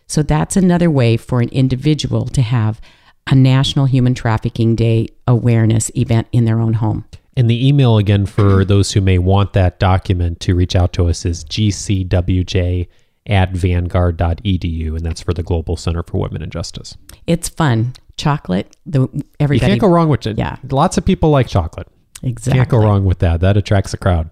So 0.07 0.23
that's 0.23 0.55
another 0.55 0.89
way 0.89 1.17
for 1.17 1.41
an 1.41 1.49
individual 1.49 2.25
to 2.27 2.41
have 2.41 2.79
a 3.27 3.35
National 3.35 3.85
Human 3.85 4.15
Trafficking 4.15 4.75
Day 4.75 5.07
awareness 5.27 5.91
event 5.95 6.27
in 6.31 6.45
their 6.45 6.59
own 6.59 6.73
home. 6.73 7.05
And 7.37 7.49
the 7.49 7.67
email 7.67 7.97
again 7.97 8.25
for 8.25 8.65
those 8.65 8.91
who 8.91 9.01
may 9.01 9.17
want 9.17 9.53
that 9.53 9.79
document 9.79 10.39
to 10.41 10.55
reach 10.55 10.75
out 10.75 10.91
to 10.93 11.07
us 11.07 11.25
is 11.25 11.43
gcwj 11.45 12.87
at 13.27 13.51
vanguard.edu, 13.51 14.87
and 14.95 14.99
that's 15.05 15.21
for 15.21 15.33
the 15.33 15.43
Global 15.43 15.77
Center 15.77 16.03
for 16.03 16.17
Women 16.19 16.41
and 16.41 16.51
Justice. 16.51 16.97
It's 17.27 17.47
fun. 17.47 17.93
Chocolate, 18.17 18.75
the 18.85 19.01
You 19.13 19.21
everybody. 19.39 19.69
can't 19.71 19.81
go 19.81 19.87
wrong 19.87 20.09
with 20.09 20.25
it. 20.27 20.37
Yeah. 20.37 20.57
Lots 20.69 20.97
of 20.97 21.05
people 21.05 21.29
like 21.29 21.47
chocolate. 21.47 21.87
exactly. 22.21 22.59
Can't 22.59 22.69
go 22.69 22.77
wrong 22.79 23.05
with 23.05 23.19
that. 23.19 23.39
That 23.39 23.55
attracts 23.55 23.93
a 23.93 23.97
crowd. 23.97 24.29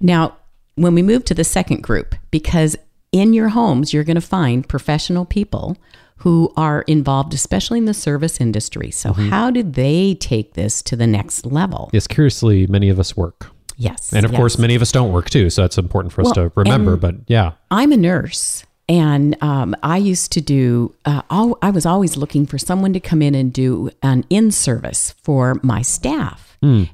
Now, 0.00 0.36
when 0.76 0.94
we 0.94 1.02
move 1.02 1.24
to 1.24 1.34
the 1.34 1.42
second 1.42 1.82
group, 1.82 2.14
because 2.30 2.76
in 3.10 3.32
your 3.32 3.48
homes, 3.48 3.92
you're 3.92 4.04
going 4.04 4.14
to 4.16 4.20
find 4.20 4.68
professional 4.68 5.24
people 5.24 5.76
who 6.18 6.52
are 6.56 6.82
involved, 6.82 7.34
especially 7.34 7.78
in 7.78 7.84
the 7.84 7.94
service 7.94 8.40
industry. 8.40 8.90
So, 8.90 9.12
Mm-hmm. 9.12 9.28
how 9.28 9.50
do 9.50 9.62
they 9.62 10.14
take 10.14 10.54
this 10.54 10.82
to 10.82 10.96
the 10.96 11.06
next 11.06 11.44
level? 11.46 11.90
Yes, 11.92 12.06
curiously, 12.06 12.66
many 12.66 12.88
of 12.88 12.98
us 12.98 13.14
work. 13.16 13.50
Yes. 13.76 14.12
And 14.12 14.24
of 14.24 14.32
yes. 14.32 14.38
course, 14.38 14.58
many 14.58 14.74
of 14.74 14.82
us 14.82 14.90
don't 14.90 15.12
work 15.12 15.28
too. 15.28 15.50
So 15.50 15.60
that's 15.62 15.76
important 15.78 16.12
for 16.14 16.22
us 16.22 16.26
Well, 16.26 16.34
to 16.34 16.52
remember. 16.56 16.96
but 16.96 17.16
yeah. 17.26 17.52
I'm 17.70 17.92
a 17.92 17.96
nurse, 17.98 18.64
and 18.88 19.36
um, 19.42 19.76
I 19.82 19.98
used 19.98 20.32
to 20.32 20.40
do. 20.40 20.94
Uh, 21.04 21.20
I 21.60 21.70
was 21.70 21.84
always 21.84 22.16
looking 22.16 22.46
for 22.46 22.56
someone 22.56 22.94
to 22.94 23.00
come 23.00 23.20
in 23.20 23.34
and 23.34 23.52
do 23.52 23.90
an 24.02 24.24
in 24.30 24.50
service 24.50 25.14
for 25.22 25.60
my 25.62 25.82
staff. 25.82 26.44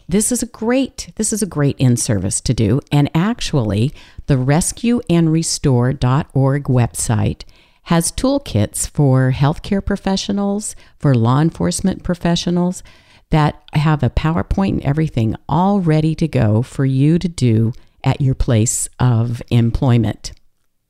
This 0.09 0.31
is 0.33 0.43
a 0.43 0.47
great. 0.47 1.13
This 1.17 1.33
is 1.33 1.41
a 1.43 1.47
great 1.47 1.77
in 1.79 1.97
service 1.97 2.41
to 2.43 2.53
do, 2.53 2.81
and 2.91 3.09
actually, 3.15 3.93
the 4.27 4.35
RescueAndRestore.org 4.35 6.65
website 6.65 7.45
has 7.85 8.13
toolkits 8.13 8.89
for 8.89 9.33
healthcare 9.33 9.85
professionals, 9.85 10.77
for 10.99 11.15
law 11.15 11.41
enforcement 11.41 12.03
professionals 12.03 12.83
that 13.31 13.63
have 13.73 14.03
a 14.03 14.11
PowerPoint 14.11 14.71
and 14.71 14.83
everything 14.83 15.35
all 15.49 15.81
ready 15.81 16.15
to 16.15 16.29
go 16.29 16.63
for 16.63 16.85
you 16.85 17.19
to 17.19 17.29
do 17.29 17.73
at 18.05 18.21
your 18.21 18.35
place 18.35 18.89
of 18.99 19.43
employment. 19.51 20.33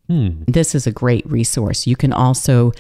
Hmm. 0.08 0.42
This 0.46 0.74
is 0.74 0.86
a 0.86 0.92
great 0.92 1.24
resource. 1.30 1.86
You 1.86 1.96
can 1.96 2.12
also 2.12 2.72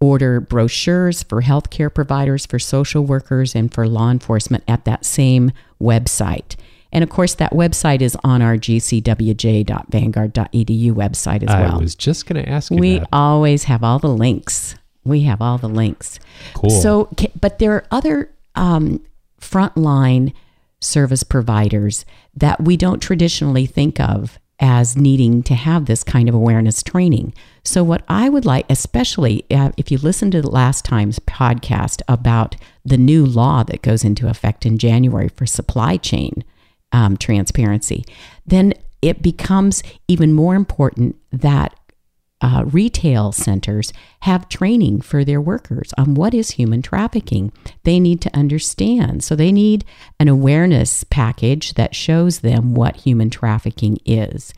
order 0.00 0.40
brochures 0.40 1.22
for 1.22 1.42
healthcare 1.42 1.92
providers, 1.92 2.46
for 2.46 2.58
social 2.58 3.04
workers, 3.04 3.54
and 3.54 3.72
for 3.72 3.86
law 3.86 4.10
enforcement 4.10 4.64
at 4.66 4.86
that 4.86 5.04
same 5.04 5.52
website. 5.80 6.56
And 6.92 7.04
of 7.04 7.10
course, 7.10 7.34
that 7.36 7.52
website 7.52 8.00
is 8.02 8.16
on 8.24 8.42
our 8.42 8.56
gcwj.vanguard.edu 8.56 10.92
website 10.92 11.42
as 11.42 11.48
well. 11.48 11.76
I 11.76 11.78
was 11.78 11.94
just 11.94 12.26
going 12.26 12.42
to 12.44 12.50
ask 12.50 12.70
you 12.70 12.76
We 12.78 12.98
that. 12.98 13.08
always 13.12 13.64
have 13.64 13.84
all 13.84 13.98
the 13.98 14.08
links. 14.08 14.74
We 15.04 15.22
have 15.22 15.40
all 15.40 15.58
the 15.58 15.68
links. 15.68 16.18
Cool. 16.54 16.70
So, 16.70 17.08
but 17.40 17.58
there 17.58 17.72
are 17.72 17.86
other 17.90 18.30
um, 18.54 19.02
frontline 19.40 20.32
service 20.80 21.22
providers 21.22 22.04
that 22.34 22.60
we 22.60 22.76
don't 22.76 23.00
traditionally 23.00 23.66
think 23.66 24.00
of 24.00 24.38
as 24.62 24.94
needing 24.96 25.42
to 25.42 25.54
have 25.54 25.86
this 25.86 26.04
kind 26.04 26.28
of 26.28 26.34
awareness 26.34 26.82
training. 26.82 27.32
So, 27.64 27.82
what 27.82 28.02
I 28.08 28.28
would 28.28 28.44
like, 28.44 28.66
especially 28.68 29.44
uh, 29.50 29.70
if 29.78 29.90
you 29.90 29.96
listen 29.98 30.30
to 30.32 30.42
the 30.42 30.50
last 30.50 30.84
time's 30.84 31.18
podcast 31.18 32.02
about 32.08 32.56
the 32.84 32.98
new 32.98 33.24
law 33.24 33.62
that 33.62 33.80
goes 33.82 34.04
into 34.04 34.28
effect 34.28 34.66
in 34.66 34.76
January 34.76 35.28
for 35.28 35.46
supply 35.46 35.96
chain 35.96 36.44
um, 36.92 37.16
transparency, 37.16 38.04
then 38.46 38.74
it 39.02 39.22
becomes 39.22 39.82
even 40.08 40.32
more 40.32 40.54
important 40.54 41.16
that 41.32 41.74
uh, 42.42 42.64
retail 42.66 43.32
centers 43.32 43.92
have 44.20 44.48
training 44.48 45.00
for 45.00 45.24
their 45.24 45.40
workers 45.40 45.92
on 45.98 46.14
what 46.14 46.32
is 46.32 46.52
human 46.52 46.80
trafficking. 46.80 47.52
They 47.84 48.00
need 48.00 48.20
to 48.22 48.34
understand. 48.36 49.22
So 49.22 49.36
they 49.36 49.52
need 49.52 49.84
an 50.18 50.28
awareness 50.28 51.04
package 51.04 51.74
that 51.74 51.94
shows 51.94 52.40
them 52.40 52.74
what 52.74 52.96
human 52.96 53.28
trafficking 53.30 53.98
is. 54.06 54.54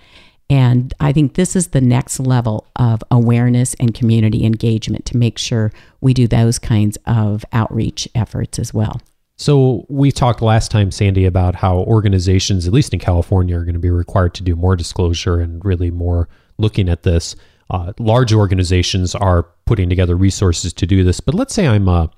And 0.48 0.92
I 1.00 1.12
think 1.12 1.34
this 1.34 1.56
is 1.56 1.68
the 1.68 1.80
next 1.80 2.20
level 2.20 2.66
of 2.76 3.02
awareness 3.10 3.74
and 3.80 3.94
community 3.94 4.44
engagement 4.44 5.06
to 5.06 5.16
make 5.16 5.38
sure 5.38 5.72
we 6.00 6.14
do 6.14 6.28
those 6.28 6.58
kinds 6.58 6.98
of 7.06 7.44
outreach 7.52 8.06
efforts 8.14 8.58
as 8.58 8.74
well. 8.74 9.00
So 9.42 9.87
we 9.88 10.12
talked 10.12 10.40
last 10.40 10.70
time, 10.70 10.92
Sandy, 10.92 11.25
about 11.25 11.56
how 11.56 11.78
organizations, 11.78 12.68
at 12.68 12.72
least 12.72 12.94
in 12.94 13.00
California, 13.00 13.58
are 13.58 13.64
going 13.64 13.75
to 13.75 13.80
be 13.80 13.90
required 13.90 14.34
to 14.34 14.44
do 14.44 14.54
more 14.54 14.76
disclosure 14.76 15.40
and 15.40 15.64
really 15.64 15.90
more 15.90 16.28
looking 16.58 16.88
at 16.88 17.02
this. 17.02 17.34
Uh, 17.68 17.92
large 17.99 18.32
organizations 18.32 19.16
are 19.16 19.49
putting 19.66 19.88
together 19.88 20.14
resources 20.14 20.72
to 20.75 20.87
do 20.87 21.02
this, 21.02 21.18
but 21.18 21.34
let's 21.34 21.52
say 21.52 21.66
I'm 21.66 21.88
a, 21.88 22.08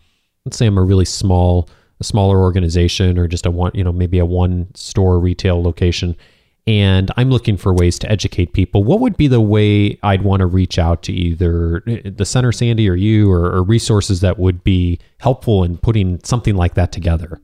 let's 0.44 0.58
say 0.58 0.66
I'm 0.66 0.76
a 0.76 0.82
really 0.82 1.06
small, 1.06 1.70
a 1.98 2.04
smaller 2.04 2.40
organization, 2.40 3.18
or 3.18 3.26
just 3.26 3.46
a 3.46 3.50
one, 3.50 3.72
you 3.72 3.84
know, 3.84 3.92
maybe 3.92 4.18
a 4.18 4.26
one 4.26 4.68
store 4.74 5.18
retail 5.18 5.62
location, 5.62 6.14
and 6.66 7.10
I'm 7.16 7.30
looking 7.30 7.56
for 7.56 7.74
ways 7.74 7.98
to 8.00 8.10
educate 8.10 8.52
people. 8.52 8.84
What 8.84 9.00
would 9.00 9.16
be 9.16 9.28
the 9.28 9.40
way 9.40 9.98
I'd 10.02 10.22
want 10.22 10.40
to 10.40 10.46
reach 10.46 10.78
out 10.78 11.02
to 11.04 11.12
either 11.12 11.82
the 12.04 12.24
center, 12.24 12.52
Sandy, 12.52 12.88
or 12.88 12.94
you, 12.94 13.30
or, 13.30 13.52
or 13.52 13.62
resources 13.62 14.20
that 14.20 14.38
would 14.38 14.64
be 14.64 14.98
helpful 15.20 15.62
in 15.62 15.76
putting 15.76 16.22
something 16.24 16.54
like 16.54 16.74
that 16.74 16.90
together? 16.90 17.40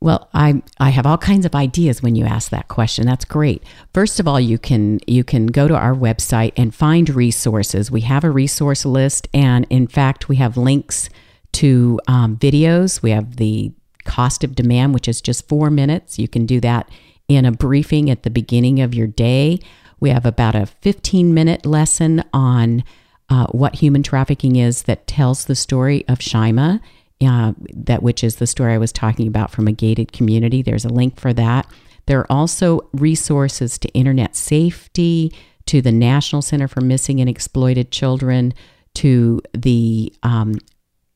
Well, 0.00 0.28
I 0.34 0.62
I 0.78 0.90
have 0.90 1.06
all 1.06 1.16
kinds 1.16 1.46
of 1.46 1.54
ideas 1.54 2.02
when 2.02 2.14
you 2.14 2.26
ask 2.26 2.50
that 2.50 2.68
question. 2.68 3.06
That's 3.06 3.24
great. 3.24 3.62
First 3.94 4.20
of 4.20 4.28
all, 4.28 4.40
you 4.40 4.58
can 4.58 5.00
you 5.06 5.24
can 5.24 5.46
go 5.46 5.66
to 5.66 5.74
our 5.74 5.94
website 5.94 6.52
and 6.56 6.74
find 6.74 7.08
resources. 7.08 7.90
We 7.90 8.02
have 8.02 8.24
a 8.24 8.30
resource 8.30 8.84
list, 8.84 9.28
and 9.32 9.66
in 9.70 9.86
fact, 9.86 10.28
we 10.28 10.36
have 10.36 10.56
links 10.58 11.08
to 11.52 12.00
um, 12.06 12.36
videos. 12.36 13.02
We 13.02 13.12
have 13.12 13.36
the 13.36 13.72
cost 14.04 14.44
of 14.44 14.54
demand, 14.54 14.92
which 14.92 15.08
is 15.08 15.22
just 15.22 15.48
four 15.48 15.70
minutes. 15.70 16.18
You 16.18 16.28
can 16.28 16.44
do 16.44 16.60
that 16.60 16.90
in 17.28 17.44
a 17.44 17.52
briefing 17.52 18.10
at 18.10 18.22
the 18.22 18.30
beginning 18.30 18.80
of 18.80 18.94
your 18.94 19.06
day. 19.06 19.60
We 20.00 20.10
have 20.10 20.26
about 20.26 20.54
a 20.54 20.66
15 20.66 21.32
minute 21.32 21.64
lesson 21.64 22.24
on 22.32 22.84
uh, 23.28 23.46
what 23.46 23.76
human 23.76 24.02
trafficking 24.02 24.56
is 24.56 24.82
that 24.82 25.06
tells 25.06 25.46
the 25.46 25.54
story 25.54 26.06
of 26.08 26.18
Shyima, 26.18 26.80
uh, 27.24 27.52
that 27.72 28.02
which 28.02 28.22
is 28.22 28.36
the 28.36 28.46
story 28.46 28.74
I 28.74 28.78
was 28.78 28.92
talking 28.92 29.26
about 29.26 29.50
from 29.50 29.66
a 29.66 29.72
gated 29.72 30.12
community. 30.12 30.62
There's 30.62 30.84
a 30.84 30.90
link 30.90 31.18
for 31.18 31.32
that. 31.32 31.66
There 32.06 32.20
are 32.20 32.30
also 32.30 32.88
resources 32.92 33.78
to 33.78 33.88
internet 33.90 34.36
safety, 34.36 35.32
to 35.66 35.80
the 35.80 35.92
National 35.92 36.42
Center 36.42 36.68
for 36.68 36.82
Missing 36.82 37.20
and 37.20 37.30
Exploited 37.30 37.90
Children, 37.90 38.52
to 38.96 39.40
the 39.54 40.12
um, 40.22 40.56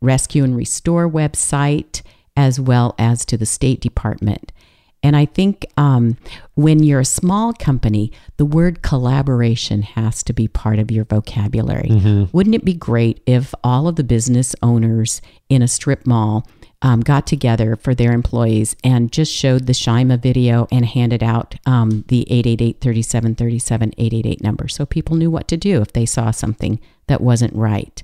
Rescue 0.01 0.45
and 0.45 0.57
Restore 0.57 1.09
website, 1.11 2.03
as 2.37 2.59
well 2.59 2.95
as 2.99 3.25
to 3.27 3.37
the 3.37 3.47
State 3.47 3.81
Department. 3.81 4.53
And 5.03 5.15
I 5.17 5.27
think 5.27 5.65
um, 5.77 6.17
when 6.55 6.83
you're 6.83 7.01
a 7.01 7.05
small 7.05 7.53
company, 7.53 8.11
the 8.37 8.45
word 8.45 8.83
collaboration 8.83 9.83
has 9.83 10.23
to 10.25 10.33
be 10.33 10.49
part 10.49 10.79
of 10.79 10.91
your 10.91 11.05
vocabulary. 11.05 11.89
Wouldn't 12.33 12.57
it 12.57 12.65
be 12.65 12.75
great 12.75 13.21
if 13.25 13.55
all 13.63 13.87
of 13.87 13.97
the 13.97 14.05
business 14.05 14.57
owners 14.63 15.23
in 15.49 15.63
a 15.63 15.69
strip 15.69 16.07
mall 16.07 16.47
um, 16.83 17.01
got 17.01 17.27
together 17.27 17.77
for 17.77 17.95
their 17.95 18.13
employees 18.13 18.77
and 18.85 19.11
just 19.13 19.33
showed 19.33 19.67
the 19.67 19.73
Shyima 19.73 20.21
video 20.21 20.69
and 20.71 20.85
handed 20.85 21.23
out 21.23 21.57
um, 21.67 22.05
the 22.09 22.23
888 22.31 22.81
3737 22.81 23.95
888 23.99 24.43
number 24.43 24.69
so 24.69 24.87
people 24.87 25.17
knew 25.17 25.31
what 25.31 25.49
to 25.49 25.57
do 25.57 25.81
if 25.81 25.93
they 25.93 26.07
saw 26.07 26.31
something 26.31 26.79
that 27.09 27.21
wasn't 27.21 27.55
right? 27.55 28.03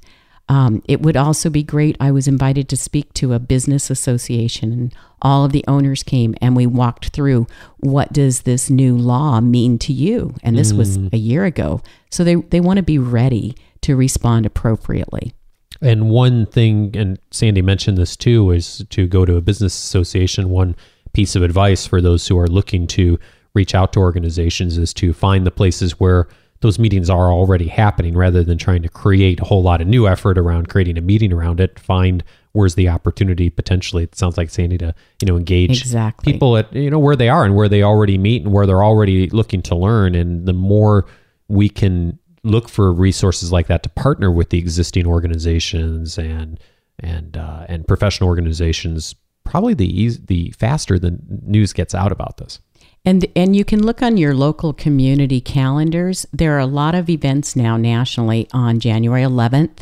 Um, 0.48 0.82
it 0.86 1.00
would 1.00 1.16
also 1.16 1.48
be 1.48 1.62
great. 1.62 1.96
I 2.00 2.10
was 2.10 2.28
invited 2.28 2.68
to 2.68 2.76
speak 2.76 3.12
to 3.14 3.32
a 3.32 3.38
business 3.38 3.88
association, 3.90 4.72
and 4.72 4.94
all 5.22 5.44
of 5.44 5.52
the 5.52 5.64
owners 5.66 6.02
came, 6.02 6.34
and 6.40 6.54
we 6.54 6.66
walked 6.66 7.08
through 7.08 7.46
what 7.78 8.12
does 8.12 8.42
this 8.42 8.68
new 8.68 8.96
law 8.96 9.40
mean 9.40 9.78
to 9.80 9.92
you. 9.92 10.34
And 10.42 10.58
this 10.58 10.72
was 10.72 10.98
a 11.12 11.16
year 11.16 11.44
ago, 11.44 11.80
so 12.10 12.24
they 12.24 12.34
they 12.34 12.60
want 12.60 12.76
to 12.76 12.82
be 12.82 12.98
ready 12.98 13.56
to 13.82 13.96
respond 13.96 14.44
appropriately. 14.44 15.34
And 15.80 16.08
one 16.10 16.46
thing, 16.46 16.96
and 16.96 17.18
Sandy 17.30 17.62
mentioned 17.62 17.98
this 17.98 18.16
too, 18.16 18.50
is 18.50 18.84
to 18.90 19.06
go 19.06 19.24
to 19.24 19.36
a 19.36 19.40
business 19.40 19.74
association. 19.74 20.50
One 20.50 20.76
piece 21.12 21.36
of 21.36 21.42
advice 21.42 21.86
for 21.86 22.00
those 22.00 22.26
who 22.28 22.38
are 22.38 22.46
looking 22.46 22.86
to 22.88 23.18
reach 23.54 23.74
out 23.74 23.92
to 23.94 24.00
organizations 24.00 24.78
is 24.78 24.92
to 24.94 25.12
find 25.12 25.46
the 25.46 25.50
places 25.50 26.00
where 26.00 26.28
those 26.60 26.78
meetings 26.78 27.10
are 27.10 27.30
already 27.30 27.68
happening 27.68 28.16
rather 28.16 28.42
than 28.42 28.56
trying 28.56 28.82
to 28.82 28.88
create 28.88 29.40
a 29.40 29.44
whole 29.44 29.62
lot 29.62 29.80
of 29.80 29.86
new 29.86 30.08
effort 30.08 30.38
around 30.38 30.68
creating 30.68 30.96
a 30.96 31.00
meeting 31.02 31.32
around 31.32 31.60
it. 31.60 31.78
Find 31.78 32.24
where's 32.52 32.74
the 32.74 32.88
opportunity 32.88 33.50
potentially. 33.50 34.04
It 34.04 34.14
sounds 34.14 34.38
like 34.38 34.48
Sandy 34.48 34.78
to, 34.78 34.94
you 35.20 35.26
know, 35.26 35.36
engage 35.36 35.80
Exactly. 35.80 36.32
people 36.32 36.56
at, 36.56 36.72
you 36.72 36.88
know, 36.88 36.98
where 36.98 37.16
they 37.16 37.28
are 37.28 37.44
and 37.44 37.54
where 37.54 37.68
they 37.68 37.82
already 37.82 38.16
meet 38.16 38.42
and 38.42 38.52
where 38.52 38.66
they're 38.66 38.84
already 38.84 39.28
looking 39.30 39.60
to 39.62 39.74
learn. 39.74 40.14
And 40.14 40.46
the 40.46 40.52
more 40.52 41.06
we 41.48 41.68
can 41.68 42.18
look 42.44 42.68
for 42.68 42.92
resources 42.92 43.50
like 43.50 43.66
that 43.66 43.82
to 43.82 43.88
partner 43.90 44.30
with 44.30 44.50
the 44.50 44.58
existing 44.58 45.06
organizations 45.06 46.16
and 46.18 46.60
and 47.00 47.36
uh, 47.36 47.66
and 47.68 47.86
professional 47.88 48.28
organizations, 48.28 49.14
probably 49.42 49.74
the 49.74 50.00
eas 50.02 50.20
the 50.26 50.50
faster 50.52 50.98
the 50.98 51.18
news 51.42 51.72
gets 51.72 51.94
out 51.94 52.12
about 52.12 52.36
this. 52.36 52.60
And 53.04 53.26
and 53.36 53.54
you 53.54 53.64
can 53.64 53.82
look 53.82 54.02
on 54.02 54.16
your 54.16 54.34
local 54.34 54.72
community 54.72 55.40
calendars. 55.40 56.26
There 56.32 56.54
are 56.56 56.60
a 56.60 56.66
lot 56.66 56.94
of 56.94 57.10
events 57.10 57.54
now 57.54 57.76
nationally 57.76 58.48
on 58.52 58.80
January 58.80 59.22
11th. 59.22 59.80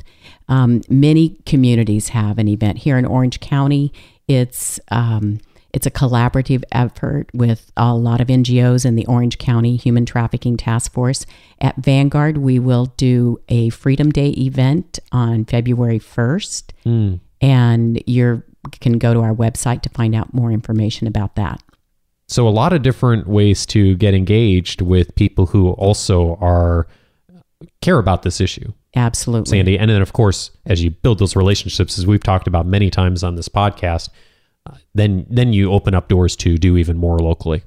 Um, 0.49 0.83
many 0.89 1.39
communities 1.47 2.09
have 2.09 2.39
an 2.39 2.49
event 2.49 2.79
here 2.79 2.99
in 2.99 3.05
Orange 3.05 3.41
County. 3.41 3.93
It's 4.27 4.81
um, 4.91 5.39
it's 5.73 5.87
a 5.87 5.91
collaborative 5.91 6.65
effort 6.73 7.31
with 7.33 7.73
a 7.77 7.95
lot 7.95 8.21
of 8.21 8.29
NGOs 8.29 8.85
and 8.85 8.99
the 8.99 9.07
Orange 9.07 9.39
County 9.39 9.77
Human 9.77 10.05
Trafficking 10.05 10.57
Task 10.57 10.93
Force. 10.93 11.25
At 11.61 11.77
Vanguard, 11.77 12.39
we 12.39 12.59
will 12.59 12.87
do 12.97 13.41
a 13.49 13.71
Freedom 13.71 14.11
Day 14.11 14.31
event 14.31 14.99
on 15.13 15.47
February 15.47 15.99
1st, 15.99 16.73
and 17.41 18.03
you 18.07 18.43
can 18.81 18.99
go 18.99 19.15
to 19.15 19.21
our 19.21 19.35
website 19.35 19.81
to 19.83 19.89
find 19.89 20.15
out 20.15 20.35
more 20.35 20.53
information 20.53 21.07
about 21.07 21.37
that. 21.37 21.63
So 22.33 22.49
a 22.49 22.51
lot 22.51 22.73
of 22.73 22.83
different 22.83 23.27
ways 23.27 23.67
to 23.67 23.95
get 23.97 24.15
engaged 24.15 24.81
with 24.81 25.15
people 25.15 25.47
who 25.47 25.71
also 25.73 26.37
are 26.37 26.87
care 27.81 27.99
about 27.99 28.23
this 28.23 28.41
issue. 28.41 28.73
Absolutely. 28.97 29.51
Sandy. 29.51 29.79
And 29.79 29.91
then, 29.91 30.03
of 30.03 30.13
course, 30.13 30.51
as 30.67 30.83
you 30.83 30.91
build 30.91 31.19
those 31.19 31.37
relationships, 31.37 31.99
as 31.99 32.07
we've 32.07 32.23
talked 32.23 32.47
about 32.47 32.67
many 32.67 32.91
times 32.91 33.23
on 33.23 33.37
this 33.37 33.49
podcast, 33.49 34.09
uh, 34.67 34.77
then 34.95 35.27
then 35.29 35.53
you 35.53 35.73
open 35.73 35.95
up 35.95 36.09
doors 36.09 36.37
to 36.37 36.57
do 36.57 36.77
even 36.77 36.97
more 36.97 37.19
locally. 37.19 37.63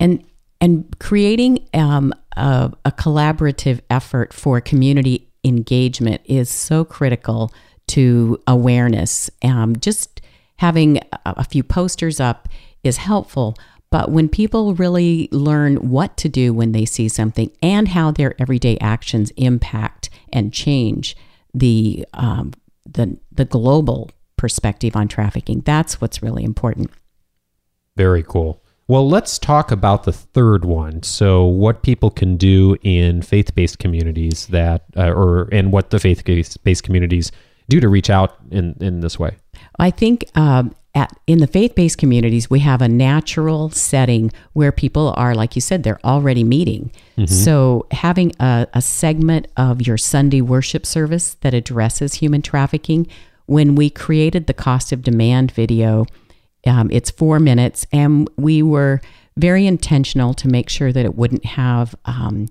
and 0.00 0.24
and 0.60 0.98
creating 0.98 1.68
um, 1.74 2.12
a, 2.36 2.72
a 2.84 2.92
collaborative 2.92 3.80
effort 3.90 4.32
for 4.32 4.60
community 4.60 5.28
engagement 5.44 6.20
is 6.24 6.50
so 6.50 6.84
critical 6.84 7.52
to 7.88 8.40
awareness. 8.46 9.30
Um, 9.44 9.76
just 9.76 10.20
having 10.56 10.98
a, 10.98 11.18
a 11.24 11.44
few 11.44 11.62
posters 11.62 12.20
up 12.20 12.48
is 12.82 12.96
helpful, 12.96 13.56
but 13.90 14.10
when 14.10 14.28
people 14.28 14.74
really 14.74 15.28
learn 15.32 15.76
what 15.90 16.16
to 16.18 16.28
do 16.28 16.52
when 16.52 16.72
they 16.72 16.84
see 16.84 17.08
something 17.08 17.50
and 17.62 17.88
how 17.88 18.10
their 18.10 18.34
everyday 18.40 18.76
actions 18.78 19.30
impact 19.36 20.10
and 20.32 20.52
change 20.52 21.16
the 21.54 22.04
um, 22.14 22.52
the 22.84 23.18
the 23.32 23.44
global 23.44 24.10
perspective 24.36 24.94
on 24.94 25.08
trafficking, 25.08 25.60
that's 25.60 26.00
what's 26.00 26.22
really 26.22 26.44
important. 26.44 26.90
Very 27.96 28.22
cool. 28.22 28.62
Well, 28.86 29.06
let's 29.06 29.38
talk 29.38 29.70
about 29.70 30.04
the 30.04 30.12
third 30.12 30.64
one. 30.64 31.02
So, 31.02 31.44
what 31.44 31.82
people 31.82 32.10
can 32.10 32.38
do 32.38 32.76
in 32.82 33.20
faith-based 33.20 33.78
communities 33.78 34.46
that, 34.46 34.84
uh, 34.96 35.10
or 35.10 35.48
and 35.52 35.72
what 35.72 35.90
the 35.90 35.98
faith-based 35.98 36.82
communities 36.82 37.30
do 37.68 37.80
to 37.80 37.88
reach 37.88 38.08
out 38.08 38.36
in 38.50 38.76
in 38.80 39.00
this 39.00 39.18
way. 39.18 39.36
I 39.78 39.90
think 39.90 40.24
um, 40.36 40.74
at 40.94 41.16
in 41.26 41.38
the 41.38 41.46
faith-based 41.46 41.98
communities 41.98 42.50
we 42.50 42.60
have 42.60 42.82
a 42.82 42.88
natural 42.88 43.70
setting 43.70 44.32
where 44.52 44.72
people 44.72 45.12
are, 45.16 45.34
like 45.34 45.54
you 45.54 45.60
said, 45.60 45.82
they're 45.82 46.00
already 46.04 46.44
meeting. 46.44 46.90
So 47.26 47.86
having 47.90 48.32
a, 48.40 48.66
a 48.74 48.82
segment 48.82 49.48
of 49.56 49.86
your 49.86 49.98
Sunday 49.98 50.40
worship 50.40 50.86
service 50.86 51.34
that 51.40 51.54
addresses 51.54 52.14
human 52.14 52.42
trafficking. 52.42 53.06
When 53.46 53.74
we 53.74 53.90
created 53.90 54.46
the 54.46 54.54
cost 54.54 54.92
of 54.92 55.02
demand 55.02 55.52
video, 55.52 56.06
um, 56.66 56.90
it's 56.90 57.10
four 57.10 57.38
minutes, 57.38 57.86
and 57.92 58.28
we 58.36 58.62
were 58.62 59.00
very 59.36 59.66
intentional 59.66 60.34
to 60.34 60.48
make 60.48 60.68
sure 60.68 60.92
that 60.92 61.04
it 61.04 61.14
wouldn't 61.14 61.44
have. 61.44 61.94
Um, 62.04 62.48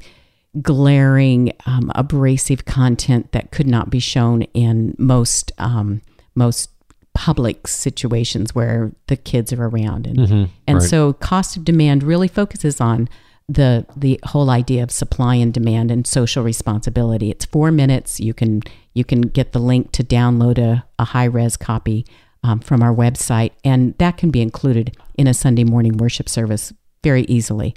glaring, 0.62 1.54
um, 1.68 1.92
abrasive 1.94 2.66
content 2.66 3.32
that 3.32 3.52
could 3.52 3.68
not 3.68 3.92
be 3.92 4.00
shown 4.00 4.42
in 4.54 4.96
most 4.98 5.52
um, 5.60 6.02
most 6.34 6.72
public 7.17 7.67
situations 7.67 8.53
where 8.53 8.91
the 9.08 9.17
kids 9.17 9.51
are 9.51 9.65
around, 9.65 10.06
and 10.06 10.19
and 10.67 10.77
right. 10.77 10.88
so 10.88 11.13
cost 11.13 11.58
of 11.58 11.65
demand 11.65 12.03
really 12.03 12.27
focuses 12.27 12.80
on 12.80 13.10
the 13.49 13.88
the 13.95 14.19
whole 14.23 14.51
idea 14.51 14.84
of 14.84 14.91
supply 14.91 15.34
and 15.34 15.51
demand 15.51 15.89
and 15.89 16.06
social 16.06 16.43
responsibility. 16.43 17.32
It's 17.32 17.43
four 17.43 17.71
minutes. 17.71 18.19
You 18.19 18.36
can 18.36 18.62
you 18.93 19.03
can 19.03 19.21
get 19.21 19.51
the 19.51 19.60
link 19.60 19.91
to 19.93 20.03
download 20.03 20.60
a, 20.60 20.86
a 20.99 21.06
high 21.06 21.25
res 21.25 21.58
copy 21.58 22.06
um, 22.43 22.60
from 22.60 22.84
our 22.84 22.93
website, 22.93 23.53
and 23.63 23.97
that 23.97 24.17
can 24.17 24.30
be 24.30 24.41
included 24.41 24.95
in 25.17 25.25
a 25.25 25.34
Sunday 25.34 25.63
morning 25.63 25.97
worship 25.97 26.30
service 26.30 26.71
very 27.03 27.23
easily. 27.23 27.73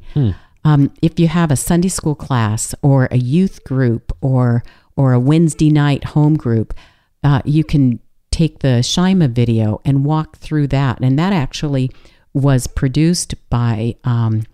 Um, 0.67 0.93
if 1.01 1.19
you 1.19 1.29
have 1.29 1.51
a 1.51 1.57
Sunday 1.57 1.89
school 1.89 2.15
class 2.15 2.75
or 2.83 3.09
a 3.11 3.17
youth 3.17 3.65
group 3.65 4.13
or 4.21 4.63
or 4.97 5.15
a 5.15 5.21
Wednesday 5.21 5.71
night 5.71 6.05
home 6.05 6.37
group, 6.37 6.75
uh, 7.25 7.41
you 7.47 7.65
can 7.65 8.01
take 8.41 8.61
the 8.61 8.81
Shyima 8.81 9.29
video 9.29 9.83
and 9.85 10.03
walk 10.05 10.39
through 10.39 10.69
that. 10.69 10.99
And 11.01 11.19
that 11.19 11.35
actually 11.35 11.91
was 12.33 12.67
produced 12.67 13.35
by 13.51 13.97
um, 14.05 14.45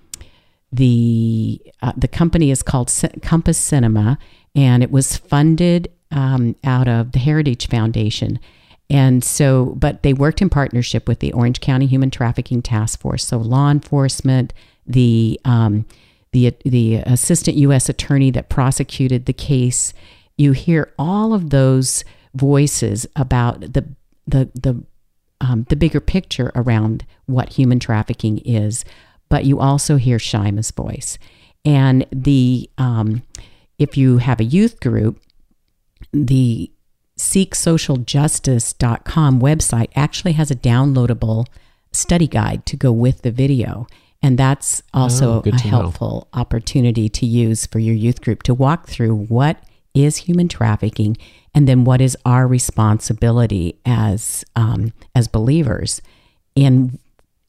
the 0.73 1.61
uh, 1.83 1.93
the 1.97 2.09
company 2.09 2.51
is 2.51 2.63
called 2.63 2.93
Compass 3.23 3.59
Cinema, 3.59 4.19
and 4.57 4.83
it 4.83 4.91
was 4.91 5.17
funded 5.17 5.89
um, 6.11 6.57
out 6.65 6.89
of 6.89 7.13
the 7.13 7.21
Heritage 7.21 7.69
Foundation. 7.69 8.41
And 8.91 9.23
so, 9.23 9.77
but 9.77 10.03
they 10.03 10.13
worked 10.13 10.43
in 10.43 10.51
partnership 10.51 11.07
with 11.07 11.21
the 11.21 11.33
Orange 11.33 11.61
County 11.61 11.87
Human 11.87 12.11
Trafficking 12.11 12.63
Task 12.63 13.01
Force, 13.01 13.25
so 13.25 13.39
law 13.39 13.71
enforcement, 13.71 14.53
the 14.85 15.41
um, 15.45 15.87
the 16.33 16.53
the 16.65 16.97
assistant 16.97 17.57
U.S. 17.59 17.89
attorney 17.89 18.33
that 18.33 18.49
prosecuted 18.49 19.27
the 19.27 19.33
case. 19.33 19.93
You 20.37 20.53
hear 20.53 20.93
all 20.99 21.33
of 21.33 21.51
those 21.51 22.05
voices 22.37 23.07
about 23.17 23.61
the 23.61 23.85
the 24.27 24.51
the 24.55 24.83
um, 25.41 25.65
the 25.69 25.77
bigger 25.77 26.01
picture 26.01 26.51
around 26.55 27.05
what 27.27 27.53
human 27.55 27.79
trafficking 27.79 28.39
is, 28.39 28.85
but 29.29 29.45
you 29.45 29.61
also 29.61 29.97
hear 29.97 30.17
Shyima's 30.19 30.71
voice, 30.71 31.19
and 31.65 32.07
the 32.11 32.71
um, 32.79 33.23
if 33.79 33.97
you 33.97 34.19
have 34.19 34.41
a 34.41 34.45
youth 34.45 34.81
group, 34.81 35.21
the 36.13 36.71
seeksocialjustice.com 37.19 39.41
website 39.41 39.89
actually 39.95 40.33
has 40.33 40.51
a 40.51 40.55
downloadable 40.57 41.47
study 41.93 42.27
guide 42.27 42.67
to 42.67 42.77
go 42.77 42.93
with 42.93 43.23
the 43.23 43.31
video. 43.31 43.87
And 44.23 44.39
that's 44.39 44.83
also 44.93 45.37
Oh, 45.37 45.39
a 45.41 45.43
to 45.45 45.51
know. 45.51 45.57
helpful 45.57 46.29
opportunity 46.33 47.09
to 47.11 47.27
use 47.27 47.67
for 47.67 47.79
your 47.79 47.95
youth 47.95 48.21
group 48.23 48.43
to 48.45 48.55
walk 48.55 48.89
through 48.89 49.15
what 49.27 49.63
is 49.97 50.19
human 50.19 50.47
trafficking 50.47 51.17
and 51.55 51.67
then 51.67 51.85
what 51.85 52.01
is 52.01 52.17
our 52.27 52.47
responsibility 52.47 53.79
as 53.87 54.45
um, 54.55 54.93
as 55.15 55.27
believers 55.27 56.03
in 56.55 56.99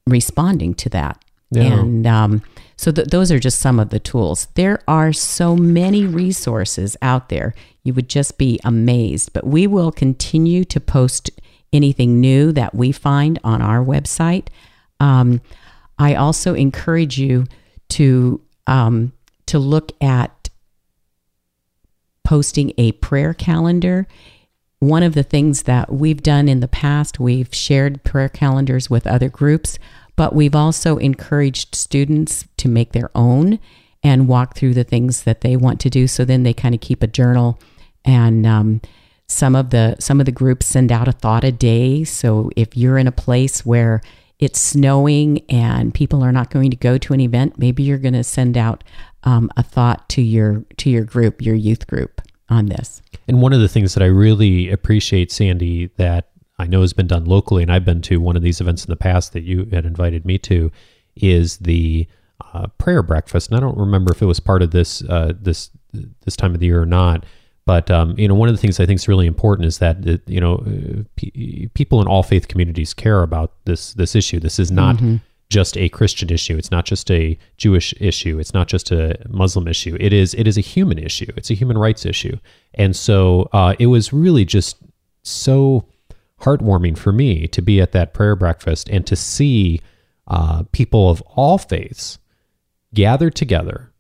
responding 0.08 0.74
to 0.76 0.90
that. 0.90 1.24
Yeah. 1.52 1.80
And 1.80 2.08
um, 2.08 2.42
so 2.78 2.92
th- 2.92 3.08
those 3.08 3.32
are 3.32 3.40
just 3.40 3.60
some 3.60 3.80
of 3.80 3.90
the 3.90 4.00
tools. 4.00 4.48
There 4.56 4.82
are 4.88 5.14
so 5.14 5.56
many 5.56 6.06
resources 6.06 6.96
out 7.02 7.30
there. 7.30 7.54
You 7.84 7.94
would 7.94 8.10
just 8.10 8.38
be 8.38 8.60
amazed. 8.64 9.34
But 9.34 9.46
we 9.46 9.68
will 9.68 9.92
continue 9.92 10.64
to 10.66 10.80
post 10.80 11.30
anything 11.74 12.20
new 12.20 12.52
that 12.54 12.74
we 12.74 12.92
find 12.92 13.40
on 13.44 13.62
our 13.62 13.84
website. 13.84 14.48
Um, 15.00 15.42
I 16.00 16.16
also 16.16 16.54
encourage 16.54 17.18
you 17.18 17.46
to 17.90 18.42
um, 18.68 19.14
to 19.48 19.60
look 19.60 19.92
at 20.02 20.32
posting 22.28 22.74
a 22.78 22.92
prayer 22.92 23.34
calendar. 23.34 24.06
One 24.80 25.02
of 25.02 25.14
the 25.14 25.24
things 25.24 25.64
that 25.64 25.94
we've 25.94 26.22
done 26.22 26.50
in 26.50 26.60
the 26.60 26.68
past, 26.68 27.22
we've 27.22 27.56
shared 27.56 28.04
prayer 28.04 28.28
calendars 28.28 28.90
with 28.90 29.08
other 29.08 29.30
groups, 29.30 29.80
but 30.18 30.36
we've 30.36 30.54
also 30.54 30.98
encouraged 30.98 31.74
students 31.74 32.46
to 32.58 32.68
make 32.68 32.92
their 32.92 33.10
own 33.16 33.60
and 34.04 34.28
walk 34.28 34.58
through 34.58 34.74
the 34.74 34.84
things 34.84 35.24
that 35.24 35.40
they 35.40 35.56
want 35.56 35.80
to 35.80 35.90
do. 35.90 36.06
So 36.06 36.26
then 36.26 36.44
they 36.44 36.54
kind 36.54 36.76
of 36.76 36.82
keep 36.82 37.02
a 37.02 37.08
journal 37.08 37.62
and 38.04 38.46
um, 38.46 38.82
some 39.30 39.56
of 39.56 39.70
the 39.70 39.96
some 40.00 40.20
of 40.20 40.26
the 40.26 40.32
groups 40.34 40.66
send 40.66 40.92
out 40.92 41.08
a 41.08 41.14
thought 41.14 41.46
a 41.46 41.52
day. 41.54 42.04
So 42.04 42.50
if 42.58 42.76
you're 42.76 42.98
in 42.98 43.08
a 43.08 43.12
place 43.14 43.66
where 43.66 44.02
it's 44.38 44.60
snowing 44.60 45.46
and 45.48 45.94
people 45.94 46.22
are 46.24 46.34
not 46.34 46.52
going 46.52 46.72
to 46.72 46.78
go 46.78 46.98
to 46.98 47.14
an 47.14 47.22
event, 47.22 47.58
maybe 47.58 47.84
you're 47.84 47.98
going 47.98 48.16
to 48.16 48.24
send 48.26 48.58
out 48.58 48.84
um, 49.28 49.52
a 49.58 49.64
thought 49.64 50.08
to 50.08 50.22
your 50.22 50.64
to 50.78 50.90
your 50.90 51.04
group, 51.04 51.42
your 51.42 51.56
youth 51.56 51.86
group 51.86 52.22
on 52.50 52.68
this. 52.68 53.02
And 53.28 53.42
one 53.42 53.52
of 53.52 53.60
the 53.60 53.68
things 53.68 53.94
that 53.94 54.02
I 54.02 54.08
really 54.08 54.72
appreciate, 54.72 55.34
Sandy, 55.34 55.88
that 55.98 56.30
I 56.58 56.66
know 56.66 56.80
has 56.80 56.94
been 56.94 57.08
done 57.08 57.26
locally, 57.26 57.62
and 57.62 57.72
I've 57.72 57.84
been 57.84 58.02
to 58.04 58.22
one 58.22 58.38
of 58.38 58.42
these 58.42 58.62
events 58.62 58.86
in 58.86 58.90
the 58.90 58.96
past 58.96 59.34
that 59.34 59.44
you 59.44 59.68
had 59.72 59.86
invited 59.86 60.26
me 60.26 60.38
to, 60.40 60.72
is 61.18 61.58
the 61.58 62.08
uh, 62.54 62.68
prayer 62.78 63.04
breakfast. 63.04 63.50
And 63.50 63.58
I 63.58 63.60
don't 63.60 63.78
remember 63.78 64.14
if 64.14 64.22
it 64.22 64.26
was 64.26 64.40
part 64.40 64.62
of 64.62 64.72
this 64.72 65.04
uh, 65.04 65.34
this 65.38 65.72
this 66.24 66.38
time 66.38 66.54
of 66.54 66.62
the 66.62 66.68
year 66.68 66.82
or 66.82 66.86
not. 66.86 67.26
But 67.66 67.92
um, 67.92 68.18
you 68.18 68.30
know, 68.30 68.36
one 68.36 68.48
of 68.48 68.56
the 68.56 68.62
things 68.62 68.80
I 68.80 68.86
think 68.86 69.00
is 69.02 69.10
really 69.10 69.28
important 69.28 69.66
is 69.66 69.80
that 69.80 70.08
uh, 70.08 70.20
you 70.26 70.40
know 70.40 70.56
uh, 70.56 71.04
p- 71.18 71.70
people 71.74 72.00
in 72.00 72.08
all 72.08 72.24
faith 72.24 72.48
communities 72.48 72.94
care 72.94 73.24
about 73.24 73.52
this 73.66 73.94
this 73.94 74.16
issue. 74.16 74.40
This 74.40 74.58
is 74.58 74.72
not 74.72 74.96
mm-hmm. 74.96 75.18
Just 75.50 75.78
a 75.78 75.90
Christian 75.90 76.30
issue. 76.30 76.58
It's 76.58 76.72
not 76.72 76.86
just 76.86 77.10
a 77.10 77.38
Jewish 77.58 77.94
issue. 78.00 78.38
It's 78.40 78.54
not 78.54 78.68
just 78.68 78.92
a 78.92 79.18
Muslim 79.30 79.68
issue. 79.68 79.98
It 80.00 80.14
is 80.14 80.34
it 80.34 80.48
is 80.48 80.58
a 80.58 80.62
human 80.62 80.98
issue. 80.98 81.32
It's 81.38 81.50
a 81.50 81.54
human 81.54 81.78
rights 81.78 82.06
issue. 82.06 82.38
And 82.74 82.96
so 82.96 83.50
uh, 83.54 83.76
it 83.80 83.88
was 83.88 84.12
really 84.12 84.46
just 84.46 84.78
so 85.24 85.86
heartwarming 86.42 86.98
for 86.98 87.12
me 87.12 87.48
to 87.48 87.62
be 87.62 87.82
at 87.82 87.94
that 87.94 88.14
prayer 88.14 88.36
breakfast 88.36 88.90
and 88.90 89.06
to 89.08 89.16
see 89.16 89.82
uh, 90.28 90.64
people 90.72 91.10
of 91.10 91.22
all 91.22 91.58
faiths 91.58 92.20
gathered 92.94 93.36
together, 93.36 93.92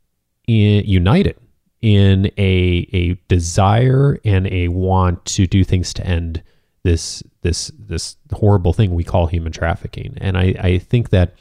in, 0.47 0.83
united 0.85 1.37
in 1.81 2.25
a 2.37 2.87
a 2.91 3.13
desire 3.27 4.17
and 4.25 4.47
a 4.47 4.67
want 4.67 5.23
to 5.25 5.45
do 5.45 5.63
things 5.63 5.93
to 5.93 6.05
end 6.05 6.41
this 6.87 7.21
this 7.41 7.71
this 7.77 8.15
horrible 8.31 8.73
thing 8.73 8.95
we 8.95 9.03
call 9.03 9.27
human 9.27 9.51
trafficking. 9.51 10.17
And 10.21 10.37
I, 10.37 10.55
I 10.59 10.77
think 10.79 11.09
that 11.09 11.35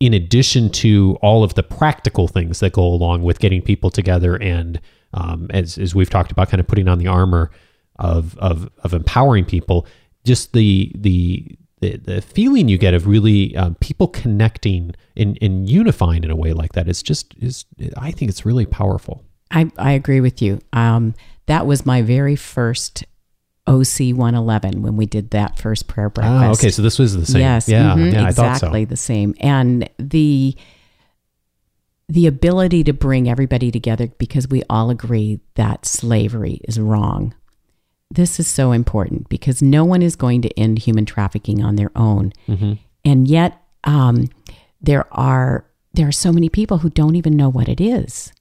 in 0.00 0.14
addition 0.14 0.70
to 0.70 1.16
all 1.22 1.44
of 1.44 1.54
the 1.54 1.62
practical 1.62 2.26
things 2.26 2.60
that 2.60 2.72
go 2.72 2.82
along 2.82 3.22
with 3.22 3.38
getting 3.38 3.62
people 3.62 3.90
together 3.90 4.34
and 4.36 4.80
um, 5.14 5.46
as, 5.50 5.78
as 5.78 5.94
we've 5.94 6.10
talked 6.10 6.32
about, 6.32 6.48
kind 6.48 6.60
of 6.60 6.66
putting 6.66 6.88
on 6.88 6.98
the 6.98 7.06
armor 7.06 7.50
of, 8.00 8.36
of, 8.38 8.68
of 8.82 8.94
empowering 8.94 9.44
people, 9.44 9.86
just 10.24 10.54
the, 10.54 10.90
the, 10.96 11.56
the, 11.80 11.98
the 11.98 12.20
feeling 12.20 12.68
you 12.68 12.78
get 12.78 12.94
of 12.94 13.06
really 13.06 13.54
um, 13.56 13.76
people 13.76 14.08
connecting 14.08 14.92
and, 15.16 15.38
and 15.40 15.68
unifying 15.70 16.24
in 16.24 16.30
a 16.30 16.36
way 16.36 16.52
like 16.52 16.72
that 16.72 16.88
is 16.88 17.02
just 17.02 17.34
is 17.38 17.64
I 17.96 18.10
think 18.10 18.28
it's 18.28 18.44
really 18.44 18.66
powerful. 18.66 19.24
I, 19.52 19.70
I 19.78 19.92
agree 19.92 20.20
with 20.20 20.42
you. 20.42 20.60
Um, 20.72 21.14
that 21.46 21.66
was 21.66 21.86
my 21.86 22.02
very 22.02 22.34
first 22.34 23.04
OC 23.66 24.16
111 24.16 24.82
when 24.82 24.96
we 24.96 25.06
did 25.06 25.30
that 25.30 25.58
first 25.58 25.86
prayer 25.86 26.06
ah, 26.06 26.10
breakfast. 26.10 26.44
Oh, 26.44 26.52
okay. 26.52 26.70
So 26.70 26.82
this 26.82 26.98
was 26.98 27.16
the 27.16 27.26
same. 27.26 27.42
Yes. 27.42 27.68
Yeah. 27.68 27.94
Mm-hmm, 27.94 28.14
yeah 28.14 28.28
exactly 28.28 28.84
so. 28.84 28.88
the 28.88 28.96
same. 28.96 29.34
And 29.40 29.88
the 29.98 30.56
the 32.08 32.26
ability 32.26 32.84
to 32.84 32.92
bring 32.92 33.28
everybody 33.28 33.70
together 33.70 34.08
because 34.18 34.48
we 34.48 34.62
all 34.68 34.90
agree 34.90 35.40
that 35.54 35.86
slavery 35.86 36.60
is 36.64 36.78
wrong 36.78 37.34
this 38.12 38.38
is 38.38 38.46
so 38.46 38.72
important 38.72 39.28
because 39.28 39.62
no 39.62 39.84
one 39.84 40.02
is 40.02 40.16
going 40.16 40.42
to 40.42 40.58
end 40.58 40.78
human 40.78 41.06
trafficking 41.06 41.64
on 41.64 41.76
their 41.76 41.90
own. 41.96 42.32
Mm-hmm. 42.46 42.74
And 43.04 43.26
yet, 43.26 43.60
um, 43.84 44.28
there 44.80 45.06
are 45.12 45.64
there 45.94 46.08
are 46.08 46.12
so 46.12 46.32
many 46.32 46.48
people 46.48 46.78
who 46.78 46.90
don't 46.90 47.16
even 47.16 47.36
know 47.36 47.48
what 47.48 47.68
it 47.68 47.80
is. 47.80 48.32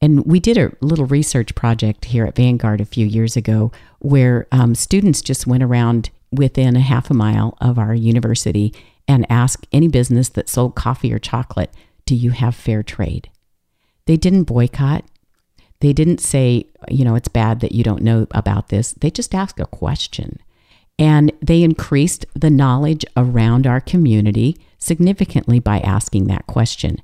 And 0.00 0.24
we 0.24 0.38
did 0.38 0.56
a 0.56 0.72
little 0.80 1.06
research 1.06 1.54
project 1.54 2.06
here 2.06 2.24
at 2.24 2.36
Vanguard 2.36 2.80
a 2.80 2.84
few 2.84 3.06
years 3.06 3.36
ago 3.36 3.72
where 4.00 4.46
um, 4.52 4.74
students 4.74 5.22
just 5.22 5.46
went 5.46 5.62
around 5.62 6.10
within 6.30 6.76
a 6.76 6.80
half 6.80 7.10
a 7.10 7.14
mile 7.14 7.56
of 7.60 7.78
our 7.78 7.94
university 7.94 8.74
and 9.06 9.26
asked 9.30 9.66
any 9.72 9.88
business 9.88 10.28
that 10.30 10.48
sold 10.48 10.74
coffee 10.74 11.12
or 11.12 11.18
chocolate, 11.18 11.72
Do 12.04 12.14
you 12.14 12.30
have 12.30 12.54
fair 12.54 12.82
trade? 12.82 13.30
They 14.06 14.16
didn't 14.16 14.44
boycott. 14.44 15.04
They 15.80 15.92
didn't 15.92 16.20
say, 16.20 16.66
you 16.88 17.04
know, 17.04 17.14
it's 17.14 17.28
bad 17.28 17.60
that 17.60 17.72
you 17.72 17.84
don't 17.84 18.02
know 18.02 18.26
about 18.32 18.68
this. 18.68 18.92
They 18.92 19.10
just 19.10 19.34
asked 19.34 19.60
a 19.60 19.66
question. 19.66 20.38
And 20.98 21.32
they 21.40 21.62
increased 21.62 22.26
the 22.34 22.50
knowledge 22.50 23.04
around 23.16 23.66
our 23.66 23.80
community 23.80 24.56
significantly 24.78 25.60
by 25.60 25.78
asking 25.80 26.26
that 26.26 26.46
question. 26.46 26.98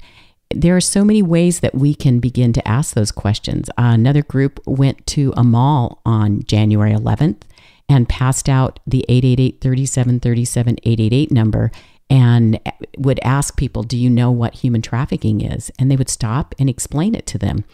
There 0.50 0.76
are 0.76 0.80
so 0.80 1.04
many 1.04 1.22
ways 1.22 1.60
that 1.60 1.74
we 1.74 1.94
can 1.94 2.20
begin 2.20 2.52
to 2.52 2.68
ask 2.68 2.94
those 2.94 3.12
questions. 3.12 3.68
Uh, 3.70 3.92
another 3.94 4.22
group 4.22 4.60
went 4.66 5.06
to 5.08 5.32
a 5.36 5.44
mall 5.44 6.00
on 6.04 6.44
January 6.44 6.92
11th 6.92 7.42
and 7.88 8.08
passed 8.08 8.48
out 8.48 8.80
the 8.86 9.04
888 9.08 9.60
3737 9.60 10.78
888 10.82 11.30
number 11.30 11.70
and 12.10 12.60
would 12.98 13.20
ask 13.22 13.56
people, 13.56 13.82
Do 13.82 13.96
you 13.96 14.10
know 14.10 14.30
what 14.30 14.54
human 14.56 14.82
trafficking 14.82 15.40
is? 15.40 15.70
And 15.78 15.90
they 15.90 15.96
would 15.96 16.10
stop 16.10 16.54
and 16.58 16.68
explain 16.68 17.14
it 17.14 17.26
to 17.26 17.38
them 17.38 17.64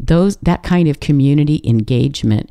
those 0.00 0.36
that 0.38 0.62
kind 0.62 0.88
of 0.88 1.00
community 1.00 1.60
engagement 1.64 2.50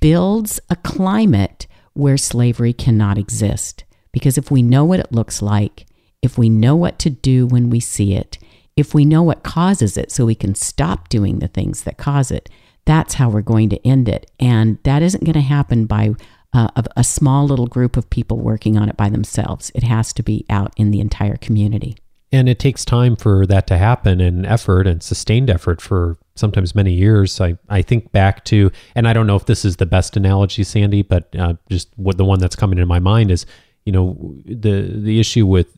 builds 0.00 0.60
a 0.70 0.76
climate 0.76 1.66
where 1.94 2.16
slavery 2.16 2.72
cannot 2.72 3.18
exist 3.18 3.84
because 4.12 4.38
if 4.38 4.50
we 4.50 4.62
know 4.62 4.84
what 4.84 5.00
it 5.00 5.12
looks 5.12 5.42
like 5.42 5.86
if 6.22 6.38
we 6.38 6.48
know 6.48 6.76
what 6.76 6.98
to 6.98 7.10
do 7.10 7.46
when 7.46 7.70
we 7.70 7.80
see 7.80 8.14
it 8.14 8.38
if 8.76 8.94
we 8.94 9.04
know 9.04 9.22
what 9.22 9.42
causes 9.42 9.96
it 9.96 10.12
so 10.12 10.26
we 10.26 10.34
can 10.34 10.54
stop 10.54 11.08
doing 11.08 11.38
the 11.38 11.48
things 11.48 11.82
that 11.82 11.96
cause 11.96 12.30
it 12.30 12.48
that's 12.86 13.14
how 13.14 13.28
we're 13.28 13.42
going 13.42 13.68
to 13.68 13.86
end 13.86 14.08
it. 14.08 14.30
And 14.40 14.78
that 14.84 15.02
isn't 15.02 15.24
going 15.24 15.34
to 15.34 15.40
happen 15.40 15.84
by 15.84 16.14
uh, 16.54 16.68
a 16.96 17.04
small 17.04 17.46
little 17.46 17.66
group 17.66 17.98
of 17.98 18.08
people 18.08 18.38
working 18.38 18.78
on 18.78 18.88
it 18.88 18.96
by 18.96 19.10
themselves. 19.10 19.70
It 19.74 19.82
has 19.82 20.14
to 20.14 20.22
be 20.22 20.46
out 20.48 20.72
in 20.76 20.90
the 20.90 21.00
entire 21.00 21.36
community. 21.36 21.96
And 22.32 22.48
it 22.48 22.58
takes 22.58 22.84
time 22.84 23.14
for 23.14 23.46
that 23.46 23.66
to 23.68 23.78
happen 23.78 24.20
and 24.20 24.46
effort 24.46 24.86
and 24.86 25.02
sustained 25.02 25.50
effort 25.50 25.80
for 25.80 26.16
sometimes 26.34 26.74
many 26.74 26.92
years. 26.92 27.40
I, 27.40 27.58
I 27.68 27.82
think 27.82 28.10
back 28.10 28.44
to, 28.46 28.70
and 28.94 29.06
I 29.06 29.12
don't 29.12 29.26
know 29.26 29.36
if 29.36 29.46
this 29.46 29.64
is 29.64 29.76
the 29.76 29.86
best 29.86 30.16
analogy, 30.16 30.64
Sandy, 30.64 31.02
but 31.02 31.34
uh, 31.36 31.54
just 31.70 31.88
what 31.96 32.16
the 32.16 32.24
one 32.24 32.38
that's 32.38 32.56
coming 32.56 32.78
into 32.78 32.86
my 32.86 32.98
mind 32.98 33.30
is, 33.30 33.46
you 33.84 33.92
know, 33.92 34.16
the, 34.44 34.92
the 34.92 35.20
issue 35.20 35.46
with 35.46 35.76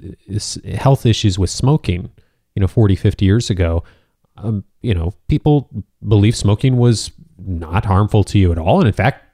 health 0.75 1.05
issues 1.05 1.39
with 1.39 1.51
smoking, 1.51 2.11
you 2.55 2.61
know, 2.61 2.67
40, 2.67 2.97
50 2.97 3.25
years 3.25 3.51
ago, 3.51 3.85
um, 4.37 4.65
you 4.83 4.95
know, 4.95 5.15
people 5.29 5.69
believed 6.07 6.37
smoking 6.37 6.77
was 6.77 7.11
not 7.39 7.85
harmful 7.85 8.25
to 8.25 8.39
you 8.39 8.53
at 8.53 8.59
all. 8.59 8.79
And 8.79 8.87
in 8.87 8.93
fact, 8.93 9.25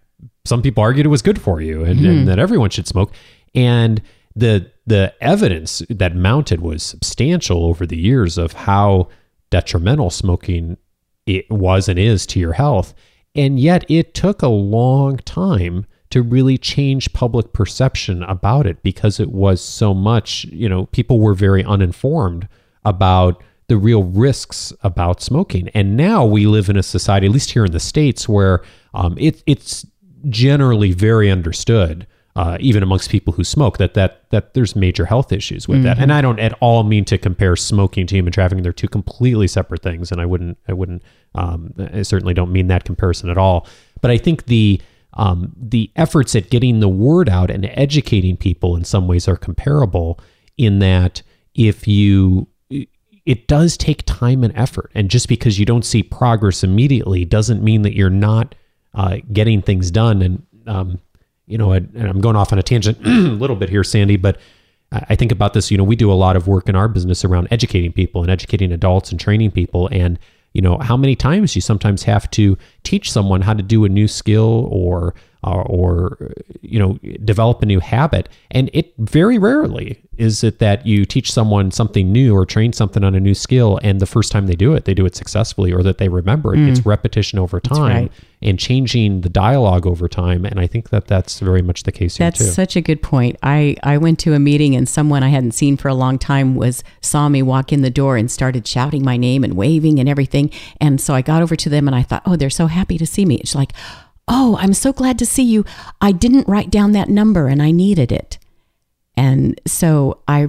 some 0.45 0.63
people 0.63 0.83
argued 0.83 1.07
it 1.07 1.11
was 1.11 1.23
good 1.23 1.41
for 1.41 1.61
you 1.61 1.85
and, 1.85 2.01
mm-hmm. 2.01 2.09
and 2.09 2.29
that 2.29 2.39
everyone 2.39 2.71
should 2.71 2.87
smoke. 2.87 3.13
And 3.55 4.03
the 4.37 4.71
the 4.87 5.15
evidence 5.21 5.83
that 5.89 6.15
mounted 6.15 6.61
was 6.61 6.83
substantial 6.83 7.65
over 7.65 7.87
the 7.87 7.97
years 7.97 8.37
of 8.37 8.53
how 8.53 9.09
detrimental 9.51 10.11
smoking 10.11 10.77
it 11.27 11.51
was 11.51 11.89
and 11.89 11.99
is 11.99 12.27
to 12.27 12.41
your 12.41 12.53
health. 12.53 12.93
And 13.35 13.59
yet 13.59 13.85
it 13.89 14.15
took 14.15 14.43
a 14.43 14.49
long 14.49 15.17
time 15.19 15.87
to 16.11 16.23
really 16.23 16.59
change 16.59 17.13
public 17.13 17.53
perception 17.53 18.23
about 18.25 18.67
it 18.67 18.83
because 18.83 19.19
it 19.19 19.33
was 19.33 19.61
so 19.61 19.95
much, 19.95 20.45
you 20.45 20.69
know, 20.69 20.87
people 20.87 21.19
were 21.19 21.35
very 21.35 21.65
uninformed 21.65 22.47
about 22.85 23.43
the 23.69 23.77
real 23.77 24.05
risks 24.05 24.73
about 24.83 25.23
smoking. 25.23 25.69
And 25.69 25.97
now 25.97 26.25
we 26.25 26.47
live 26.47 26.69
in 26.69 26.77
a 26.77 26.83
society, 26.83 27.27
at 27.27 27.33
least 27.33 27.53
here 27.53 27.65
in 27.65 27.73
the 27.73 27.81
States, 27.81 28.29
where 28.29 28.63
um, 28.93 29.17
it, 29.19 29.43
it's 29.47 29.87
generally 30.29 30.93
very 30.93 31.31
understood 31.31 32.07
uh, 32.37 32.57
even 32.59 32.83
amongst 32.83 33.11
people 33.11 33.33
who 33.33 33.45
smoke, 33.45 33.79
that 33.79 33.95
that 33.95 34.29
that 34.31 34.55
there's 34.55 34.75
major 34.75 35.05
health 35.05 35.31
issues 35.31 35.69
with 35.69 35.79
mm-hmm. 35.79 35.85
that. 35.85 35.99
And 36.01 36.13
I 36.13 36.21
don't 36.21 36.41
at 36.41 36.53
all 36.61 36.83
mean 36.83 37.05
to 37.07 37.17
compare 37.17 37.55
smoking 37.55 38.07
to 38.09 38.17
human 38.17 38.33
trafficking; 38.33 38.65
they're 38.65 38.73
two 38.73 38.89
completely 38.89 39.47
separate 39.47 39.83
things. 39.83 40.11
And 40.11 40.21
I 40.21 40.27
wouldn't, 40.27 40.59
I 40.67 40.73
wouldn't, 40.73 41.03
um, 41.37 41.73
I 41.79 42.03
certainly 42.03 42.35
don't 42.35 42.53
mean 42.53 42.67
that 42.69 42.85
comparison 42.85 43.31
at 43.31 43.39
all. 43.39 43.69
But 44.01 44.11
I 44.11 44.19
think 44.19 44.47
the 44.47 44.83
um, 45.13 45.53
the 45.57 45.93
efforts 45.95 46.35
at 46.35 46.51
getting 46.51 46.81
the 46.81 46.89
word 46.89 47.29
out 47.29 47.53
and 47.53 47.67
educating 47.67 48.37
people 48.37 48.75
in 48.75 48.83
some 48.83 49.07
ways 49.07 49.29
are 49.29 49.37
comparable 49.37 50.19
in 50.59 50.81
that 50.81 51.23
if 51.55 51.87
you 51.87 52.49
it 53.27 53.47
does 53.47 53.77
take 53.77 54.03
time 54.05 54.45
and 54.45 54.57
effort 54.57 54.91
and 54.95 55.11
just 55.11 55.29
because 55.29 55.59
you 55.59 55.65
don't 55.65 55.85
see 55.85 56.03
progress 56.03 56.63
immediately 56.63 57.25
doesn't 57.25 57.63
mean 57.63 57.83
that 57.83 57.95
you're 57.95 58.11
not 58.11 58.55
uh, 58.95 59.19
getting 59.33 59.63
things 59.63 59.91
done 59.91 60.23
and 60.23 60.47
um, 60.67 61.01
you 61.47 61.59
know, 61.59 61.73
and 61.73 61.95
I'm 61.97 62.21
going 62.21 62.37
off 62.37 62.53
on 62.53 62.59
a 62.59 62.63
tangent 62.63 62.99
a 63.05 63.11
little 63.11 63.57
bit 63.57 63.69
here, 63.69 63.85
Sandy, 63.85 64.17
but 64.17 64.39
I 64.93 65.17
think 65.17 65.33
about 65.33 65.55
this, 65.55 65.71
you 65.71 65.77
know, 65.77 65.85
we 65.85 65.97
do 65.97 66.11
a 66.11 66.15
lot 66.15 66.37
of 66.37 66.47
work 66.47 66.69
in 66.69 66.77
our 66.77 66.89
business 66.89 67.25
around 67.25 67.49
educating 67.51 67.93
people 67.93 68.23
and 68.23 68.31
educating 68.31 68.71
adults 68.71 69.11
and 69.11 69.19
training 69.19 69.51
people. 69.51 69.89
And, 69.91 70.19
you 70.53 70.63
know, 70.63 70.79
how 70.79 70.97
many 70.97 71.17
times 71.17 71.57
you 71.57 71.63
sometimes 71.63 72.05
have 72.05 72.31
to 72.33 72.57
teach 72.85 73.11
someone 73.11 73.41
how 73.41 73.55
to 73.55 73.63
do 73.63 73.85
a 73.85 73.89
new 73.89 74.07
skill 74.07 74.69
or 74.71 75.15
or, 75.47 75.63
or 75.63 76.33
you 76.63 76.79
know 76.79 76.99
develop 77.25 77.63
a 77.63 77.67
new 77.67 77.81
habit 77.81 78.29
and 78.51 78.71
it 78.73 78.93
very 78.99 79.39
rarely 79.39 80.01
is 80.17 80.45
it 80.45 80.59
that 80.61 80.87
you 80.87 81.05
teach 81.05 81.33
someone 81.33 81.71
something 81.71 82.13
new 82.13 82.35
or 82.35 82.47
train 82.47 82.73
something 82.73 83.05
on 83.05 83.15
a 83.15 83.21
new 83.21 83.35
skill 83.35 83.79
and 83.83 84.01
the 84.01 84.07
first 84.07 84.33
time 84.33 84.47
they 84.47 84.57
do 84.57 84.75
it 84.75 84.85
they 84.85 84.95
do 84.95 85.07
it 85.07 85.15
successfully 85.15 85.73
or 85.73 85.83
that 85.83 85.99
they 85.99 86.09
remember 86.09 86.55
it 86.55 86.61
it's 86.61 86.81
mm. 86.81 86.87
repetition 86.87 87.39
over 87.39 87.61
time 87.61 88.05
right. 88.05 88.13
and 88.43 88.59
changing 88.59 89.21
the 89.21 89.29
dialogue 89.29 89.87
over 89.87 90.09
time 90.09 90.45
and 90.45 90.59
i 90.59 90.67
think 90.67 90.91
that 90.91 91.07
that's 91.07 91.41
very 91.41 91.63
much 91.63 91.83
the 91.83 91.93
case 91.93 92.17
That's 92.17 92.39
here 92.39 92.49
too 92.49 92.55
such 92.55 92.77
a 92.77 92.81
good 92.81 93.03
point. 93.03 93.37
I, 93.43 93.77
I 93.83 93.99
went 93.99 94.19
to 94.21 94.33
a 94.33 94.39
meeting 94.39 94.75
and 94.75 94.89
someone 94.89 95.23
I 95.23 95.29
hadn't 95.29 95.53
seen 95.53 95.77
for 95.77 95.89
a 95.89 95.95
long 95.95 96.19
time 96.19 96.55
was 96.55 96.83
saw 97.01 97.29
me 97.29 97.43
walk 97.43 97.73
in 97.73 97.83
the 97.83 97.91
door 97.91 98.17
and 98.17 98.31
started 98.31 98.67
shouting 98.67 99.05
my 99.05 99.17
name 99.17 99.45
and 99.45 99.55
waving 99.55 99.99
and 99.99 100.09
everything. 100.09 100.51
And 100.81 101.01
so 101.01 101.15
I 101.15 101.21
got 101.21 101.43
over 101.43 101.57
to 101.57 101.69
them 101.69 101.87
and 101.87 101.95
I 101.95 102.03
thought, 102.03 102.23
oh, 102.25 102.37
they're 102.37 102.51
so 102.51 102.67
happy 102.67 102.97
to 102.99 103.07
see 103.07 103.25
me. 103.25 103.37
It's 103.37 103.55
like, 103.55 103.73
oh, 104.29 104.57
I'm 104.61 104.73
so 104.75 104.93
glad 104.93 105.19
to 105.19 105.27
see 105.27 105.43
you. 105.43 105.65
I 106.01 106.13
didn't 106.13 106.49
write 106.49 106.71
down 106.71 106.93
that 106.93 107.09
number 107.09 107.47
and 107.49 107.63
I 107.63 107.71
needed 107.71 108.11
it. 108.13 108.39
And 109.17 109.61
so 109.67 110.21
I 110.27 110.49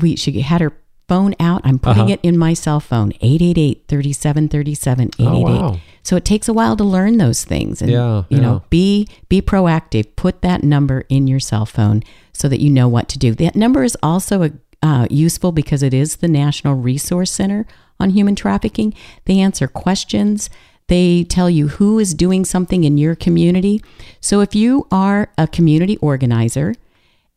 we 0.00 0.16
she 0.16 0.40
had 0.40 0.60
her 0.60 0.72
phone 1.08 1.34
out. 1.38 1.60
I'm 1.64 1.78
putting 1.78 2.04
Uh-huh. 2.04 2.12
it 2.14 2.20
in 2.22 2.36
my 2.38 2.54
cell 2.54 2.80
phone. 2.80 3.12
888-3737 3.22 5.14
Oh, 5.20 5.40
wow. 5.40 5.80
So 6.02 6.16
it 6.16 6.24
takes 6.24 6.48
a 6.48 6.52
while 6.52 6.76
to 6.76 6.84
learn 6.84 7.16
those 7.18 7.44
things 7.44 7.80
and 7.82 7.90
Yeah, 7.90 8.24
you 8.28 8.36
yeah. 8.38 8.40
know, 8.42 8.62
be 8.70 9.08
be 9.28 9.40
proactive. 9.42 10.16
Put 10.16 10.42
that 10.42 10.62
number 10.62 11.04
in 11.08 11.26
your 11.26 11.40
cell 11.40 11.66
phone 11.66 12.02
so 12.32 12.48
that 12.48 12.60
you 12.60 12.70
know 12.70 12.88
what 12.88 13.08
to 13.10 13.18
do. 13.18 13.34
That 13.34 13.56
number 13.56 13.82
is 13.84 13.96
also 14.02 14.42
a, 14.44 14.50
uh, 14.82 15.06
useful 15.10 15.52
because 15.52 15.82
it 15.82 15.94
is 15.94 16.16
the 16.16 16.28
National 16.28 16.74
Resource 16.74 17.30
Center 17.30 17.66
on 17.98 18.10
Human 18.10 18.34
Trafficking. 18.34 18.92
They 19.24 19.38
answer 19.40 19.66
questions. 19.68 20.50
They 20.88 21.24
tell 21.24 21.48
you 21.48 21.68
who 21.68 21.98
is 21.98 22.14
doing 22.14 22.44
something 22.44 22.84
in 22.84 22.98
your 22.98 23.14
community. 23.14 23.82
So 24.20 24.40
if 24.40 24.54
you 24.54 24.86
are 24.90 25.30
a 25.38 25.46
community 25.46 25.96
organizer 25.98 26.74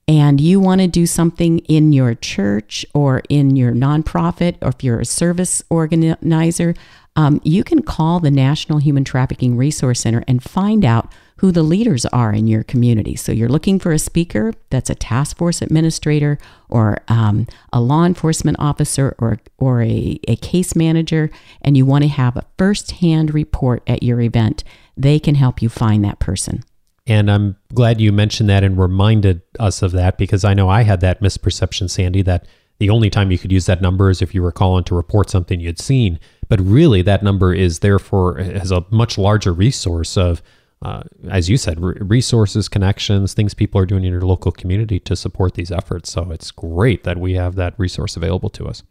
and 0.07 0.39
you 0.39 0.60
want 0.60 0.81
to 0.81 0.88
do 0.88 1.05
something 1.05 1.60
in 1.60 1.93
your 1.93 2.15
church 2.15 2.86
or 2.93 3.21
in 3.29 3.55
your 3.55 3.71
nonprofit, 3.71 4.57
or 4.62 4.69
if 4.69 4.83
you're 4.83 4.99
a 4.99 5.05
service 5.05 5.62
organizer, 5.69 6.73
um, 7.15 7.41
you 7.43 7.63
can 7.63 7.81
call 7.81 8.19
the 8.19 8.31
National 8.31 8.77
Human 8.77 9.03
Trafficking 9.03 9.57
Resource 9.57 10.01
Center 10.01 10.23
and 10.27 10.43
find 10.43 10.86
out 10.86 11.12
who 11.38 11.52
the 11.52 11.63
leaders 11.63 12.06
are 12.08 12.34
in 12.34 12.47
your 12.47 12.63
community. 12.63 13.15
So 13.15 13.32
you're 13.32 13.50
looking 13.50 13.80
for 13.80 13.91
a 13.91 14.00
speaker 14.00 14.54
that's 14.69 14.89
a 14.89 14.95
task 14.95 15.38
force 15.38 15.62
administrator 15.62 16.38
or 16.69 16.97
um, 17.08 17.47
a 17.71 17.80
law 17.80 18.06
enforcement 18.06 18.58
officer 18.60 19.15
or, 19.19 19.39
or 19.58 19.82
a, 19.82 20.19
a 20.28 20.36
case 20.38 20.76
manager, 20.76 21.30
and 21.62 21.78
you 21.78 21.86
want 21.86 22.04
to 22.04 22.10
have 22.10 22.36
a 22.38 22.45
firsthand 22.58 23.34
report 23.34 23.84
at 23.88 24.04
your 24.04 24.19
event. 24.21 24.63
They 24.95 25.19
can 25.19 25.36
help 25.36 25.62
you 25.62 25.69
find 25.69 26.04
that 26.04 26.19
person. 26.19 26.63
And 27.06 27.32
I'm 27.32 27.56
glad 27.73 28.02
you 28.02 28.12
mentioned 28.12 28.50
that 28.50 28.63
and 28.63 28.78
reminded 28.78 29.41
us 29.60 29.82
of 29.82 29.93
that 29.93 30.17
because 30.17 30.43
I 30.43 30.54
know 30.54 30.67
I 30.67 30.82
had 30.82 31.00
that 31.02 31.21
misperception, 31.21 31.89
Sandy, 31.89 32.21
that 32.23 32.47
the 32.80 32.89
only 32.89 33.10
time 33.10 33.32
you 33.32 33.38
could 33.38 33.52
use 33.52 33.65
that 33.67 33.82
number 33.82 34.10
is 34.10 34.21
if 34.21 34.36
you 34.36 34.41
were 34.41 34.52
calling 34.52 34.84
to 34.84 34.95
report 34.95 35.30
something 35.30 35.60
you'd 35.60 35.80
seen. 35.80 36.19
But 36.50 36.60
really, 36.60 37.02
that 37.04 37.23
number 37.23 37.54
is 37.54 37.80
therefore 37.80 38.38
has 38.38 38.71
a 38.71 38.86
much 38.91 39.17
larger 39.17 39.54
resource 39.54 40.17
of, 40.17 40.41
uh, 40.81 41.03
as 41.29 41.49
you 41.49 41.57
said, 41.57 41.79
re- 41.79 41.95
resources, 41.99 42.69
connections, 42.69 43.33
things 43.33 43.53
people 43.53 43.81
are 43.81 43.85
doing 43.85 44.03
in 44.03 44.11
your 44.11 44.21
local 44.21 44.51
community 44.51 44.99
to 45.01 45.15
support 45.15 45.55
these 45.55 45.71
efforts. 45.71 46.11
So 46.11 46.31
it's 46.31 46.51
great 46.51 47.03
that 47.03 47.17
we 47.17 47.33
have 47.33 47.55
that 47.55 47.73
resource 47.77 48.15
available 48.15 48.49
to 48.51 48.67
us. 48.67 48.83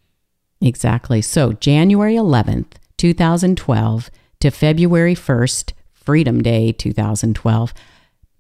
Exactly. 0.61 1.23
So, 1.23 1.53
January 1.53 2.15
11th, 2.15 2.73
2012 2.97 4.11
to 4.41 4.51
February 4.51 5.15
1st, 5.15 5.73
Freedom 5.93 6.43
Day 6.43 6.73
2012, 6.73 7.75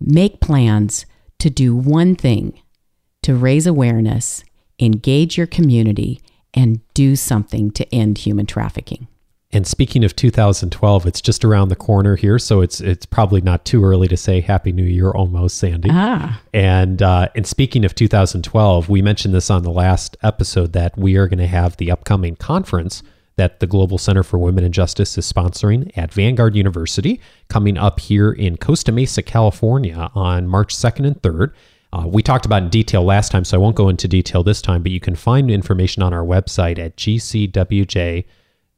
make 0.00 0.40
plans 0.40 1.04
to 1.38 1.50
do 1.50 1.76
one 1.76 2.14
thing 2.14 2.60
to 3.22 3.34
raise 3.34 3.66
awareness, 3.66 4.44
engage 4.80 5.36
your 5.36 5.46
community, 5.46 6.20
and 6.54 6.80
do 6.94 7.16
something 7.16 7.70
to 7.72 7.94
end 7.94 8.18
human 8.18 8.46
trafficking. 8.46 9.08
And 9.52 9.66
speaking 9.66 10.04
of 10.04 10.16
2012, 10.16 11.06
it's 11.06 11.20
just 11.20 11.44
around 11.44 11.68
the 11.68 11.76
corner 11.76 12.16
here, 12.16 12.38
so 12.38 12.60
it's 12.62 12.80
it's 12.80 13.06
probably 13.06 13.40
not 13.40 13.64
too 13.64 13.84
early 13.84 14.08
to 14.08 14.16
say 14.16 14.40
Happy 14.40 14.72
New 14.72 14.84
Year, 14.84 15.10
almost, 15.10 15.56
Sandy. 15.56 15.88
Ah, 15.92 16.40
And 16.52 17.00
uh, 17.00 17.28
and 17.34 17.46
speaking 17.46 17.84
of 17.84 17.94
2012, 17.94 18.88
we 18.88 19.02
mentioned 19.02 19.34
this 19.34 19.48
on 19.48 19.62
the 19.62 19.70
last 19.70 20.16
episode 20.22 20.72
that 20.72 20.98
we 20.98 21.16
are 21.16 21.28
going 21.28 21.38
to 21.38 21.46
have 21.46 21.76
the 21.76 21.92
upcoming 21.92 22.34
conference 22.36 23.04
that 23.36 23.60
the 23.60 23.66
Global 23.66 23.98
Center 23.98 24.22
for 24.22 24.38
Women 24.38 24.64
and 24.64 24.74
Justice 24.74 25.16
is 25.16 25.30
sponsoring 25.30 25.92
at 25.96 26.12
Vanguard 26.12 26.56
University 26.56 27.20
coming 27.48 27.76
up 27.78 28.00
here 28.00 28.32
in 28.32 28.56
Costa 28.56 28.90
Mesa, 28.90 29.22
California 29.22 30.10
on 30.14 30.48
March 30.48 30.74
2nd 30.74 31.06
and 31.06 31.22
3rd. 31.22 31.52
Uh, 31.92 32.06
we 32.06 32.22
talked 32.22 32.46
about 32.46 32.62
in 32.62 32.68
detail 32.68 33.04
last 33.04 33.30
time, 33.30 33.44
so 33.44 33.56
I 33.56 33.60
won't 33.60 33.76
go 33.76 33.88
into 33.88 34.08
detail 34.08 34.42
this 34.42 34.60
time, 34.60 34.82
but 34.82 34.90
you 34.90 35.00
can 35.00 35.14
find 35.14 35.50
information 35.50 36.02
on 36.02 36.12
our 36.12 36.24
website 36.24 36.78
at 36.78 36.96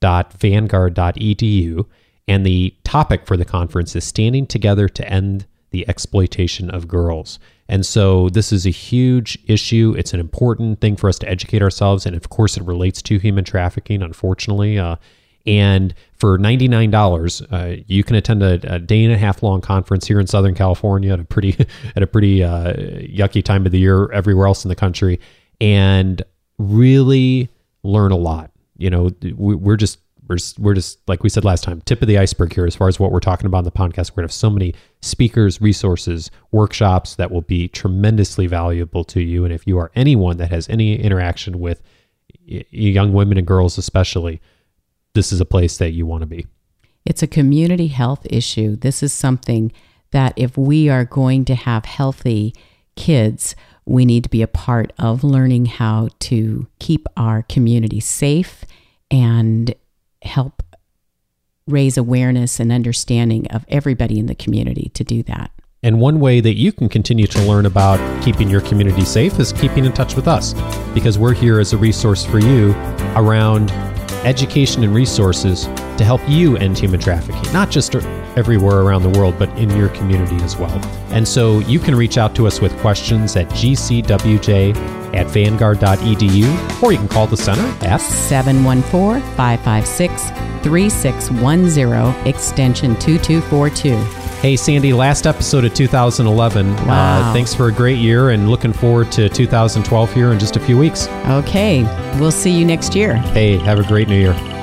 gcwj.vanguard.edu. 0.00 1.86
And 2.26 2.44
the 2.44 2.74
topic 2.84 3.26
for 3.26 3.36
the 3.36 3.44
conference 3.44 3.96
is 3.96 4.04
Standing 4.04 4.46
Together 4.46 4.88
to 4.88 5.08
End 5.08 5.46
the 5.70 5.88
Exploitation 5.88 6.70
of 6.70 6.88
Girls. 6.88 7.38
And 7.68 7.84
so 7.84 8.28
this 8.30 8.52
is 8.52 8.66
a 8.66 8.70
huge 8.70 9.38
issue. 9.46 9.94
It's 9.96 10.14
an 10.14 10.20
important 10.20 10.80
thing 10.80 10.96
for 10.96 11.08
us 11.08 11.18
to 11.20 11.28
educate 11.28 11.62
ourselves. 11.62 12.06
And 12.06 12.16
of 12.16 12.28
course, 12.30 12.56
it 12.56 12.64
relates 12.64 13.02
to 13.02 13.18
human 13.18 13.44
trafficking, 13.44 14.02
unfortunately. 14.02 14.78
Uh, 14.78 14.96
and 15.46 15.94
for 16.14 16.38
$99, 16.38 17.52
uh, 17.52 17.82
you 17.86 18.04
can 18.04 18.16
attend 18.16 18.42
a, 18.42 18.74
a 18.74 18.78
day 18.78 19.04
and 19.04 19.12
a 19.12 19.18
half 19.18 19.42
long 19.42 19.60
conference 19.60 20.06
here 20.06 20.20
in 20.20 20.26
Southern 20.26 20.54
California 20.54 21.12
at 21.12 21.20
a 21.20 21.24
pretty, 21.24 21.56
at 21.96 22.02
a 22.02 22.06
pretty 22.06 22.42
uh, 22.42 22.74
yucky 22.74 23.42
time 23.42 23.64
of 23.64 23.72
the 23.72 23.78
year 23.78 24.10
everywhere 24.12 24.46
else 24.46 24.64
in 24.64 24.68
the 24.68 24.76
country 24.76 25.20
and 25.60 26.22
really 26.58 27.48
learn 27.82 28.12
a 28.12 28.16
lot. 28.16 28.50
You 28.78 28.90
know, 28.90 29.10
we- 29.36 29.54
we're 29.56 29.76
just 29.76 29.98
we're 30.28 30.36
we're 30.58 30.74
just 30.74 30.98
like 31.08 31.22
we 31.22 31.28
said 31.30 31.44
last 31.44 31.64
time, 31.64 31.80
tip 31.82 32.02
of 32.02 32.08
the 32.08 32.18
iceberg 32.18 32.52
here 32.52 32.66
as 32.66 32.76
far 32.76 32.86
as 32.88 33.00
what 33.00 33.12
we're 33.12 33.20
talking 33.20 33.46
about 33.46 33.60
in 33.60 33.64
the 33.64 33.70
podcast. 33.70 34.10
We're 34.10 34.16
gonna 34.16 34.24
have 34.24 34.32
so 34.32 34.50
many 34.50 34.74
speakers, 35.00 35.60
resources, 35.60 36.30
workshops 36.52 37.14
that 37.16 37.30
will 37.30 37.40
be 37.40 37.66
tremendously 37.68 38.46
valuable 38.46 39.04
to 39.04 39.22
you. 39.22 39.44
And 39.44 39.54
if 39.54 39.66
you 39.66 39.78
are 39.78 39.90
anyone 39.94 40.36
that 40.36 40.50
has 40.50 40.68
any 40.68 40.96
interaction 41.00 41.58
with 41.60 41.82
young 42.46 43.12
women 43.12 43.38
and 43.38 43.46
girls, 43.46 43.78
especially, 43.78 44.40
this 45.14 45.32
is 45.32 45.40
a 45.40 45.44
place 45.46 45.78
that 45.78 45.92
you 45.92 46.06
want 46.06 46.20
to 46.22 46.26
be. 46.26 46.46
It's 47.04 47.22
a 47.22 47.26
community 47.26 47.86
health 47.88 48.26
issue. 48.28 48.76
This 48.76 49.02
is 49.02 49.12
something 49.12 49.72
that 50.10 50.34
if 50.36 50.58
we 50.58 50.88
are 50.90 51.04
going 51.04 51.44
to 51.46 51.54
have 51.54 51.84
healthy 51.86 52.54
kids, 52.96 53.54
we 53.88 54.04
need 54.04 54.22
to 54.24 54.30
be 54.30 54.42
a 54.42 54.48
part 54.48 54.92
of 54.98 55.24
learning 55.24 55.66
how 55.66 56.08
to 56.20 56.66
keep 56.78 57.06
our 57.16 57.42
community 57.42 58.00
safe 58.00 58.64
and 59.10 59.74
help 60.22 60.62
raise 61.66 61.96
awareness 61.96 62.60
and 62.60 62.70
understanding 62.70 63.46
of 63.48 63.64
everybody 63.68 64.18
in 64.18 64.26
the 64.26 64.34
community 64.34 64.90
to 64.94 65.04
do 65.04 65.22
that. 65.22 65.50
And 65.82 66.00
one 66.00 66.18
way 66.18 66.40
that 66.40 66.54
you 66.54 66.72
can 66.72 66.88
continue 66.88 67.26
to 67.28 67.42
learn 67.42 67.64
about 67.64 67.98
keeping 68.22 68.50
your 68.50 68.60
community 68.60 69.04
safe 69.04 69.38
is 69.38 69.52
keeping 69.52 69.84
in 69.84 69.92
touch 69.92 70.16
with 70.16 70.26
us 70.26 70.54
because 70.92 71.18
we're 71.18 71.34
here 71.34 71.60
as 71.60 71.72
a 71.72 71.78
resource 71.78 72.26
for 72.26 72.40
you 72.40 72.72
around 73.14 73.70
education 74.24 74.82
and 74.82 74.94
resources 74.94 75.64
to 75.96 76.04
help 76.04 76.20
you 76.28 76.56
end 76.56 76.76
human 76.76 77.00
trafficking, 77.00 77.52
not 77.52 77.70
just 77.70 77.94
everywhere 78.38 78.78
around 78.80 79.02
the 79.02 79.10
world, 79.18 79.34
but 79.38 79.48
in 79.58 79.68
your 79.76 79.88
community 79.90 80.36
as 80.44 80.56
well. 80.56 80.72
And 81.10 81.26
so 81.26 81.58
you 81.60 81.78
can 81.78 81.94
reach 81.94 82.16
out 82.16 82.34
to 82.36 82.46
us 82.46 82.60
with 82.60 82.74
questions 82.78 83.36
at 83.36 83.48
gcwj 83.48 84.76
at 85.14 85.26
vanguard.edu 85.26 86.82
or 86.82 86.92
you 86.92 86.98
can 86.98 87.08
call 87.08 87.26
the 87.26 87.36
center 87.36 87.62
at 87.86 87.98
714 88.00 89.22
556 89.36 90.30
3610, 90.62 92.26
extension 92.26 92.94
2242. 92.96 93.96
Hey, 94.40 94.54
Sandy, 94.54 94.92
last 94.92 95.26
episode 95.26 95.64
of 95.64 95.74
2011. 95.74 96.66
Uh, 96.70 96.84
Wow. 96.86 97.32
thanks 97.32 97.54
for 97.54 97.68
a 97.68 97.72
great 97.72 97.98
year 97.98 98.30
and 98.30 98.48
looking 98.50 98.72
forward 98.72 99.10
to 99.12 99.28
2012 99.28 100.12
here 100.14 100.30
in 100.32 100.38
just 100.38 100.56
a 100.56 100.60
few 100.60 100.78
weeks. 100.78 101.08
Okay, 101.26 101.82
we'll 102.20 102.30
see 102.30 102.50
you 102.50 102.64
next 102.64 102.94
year. 102.94 103.14
Hey, 103.16 103.56
have 103.58 103.78
a 103.80 103.84
great 103.84 104.08
new 104.08 104.18
year. 104.18 104.57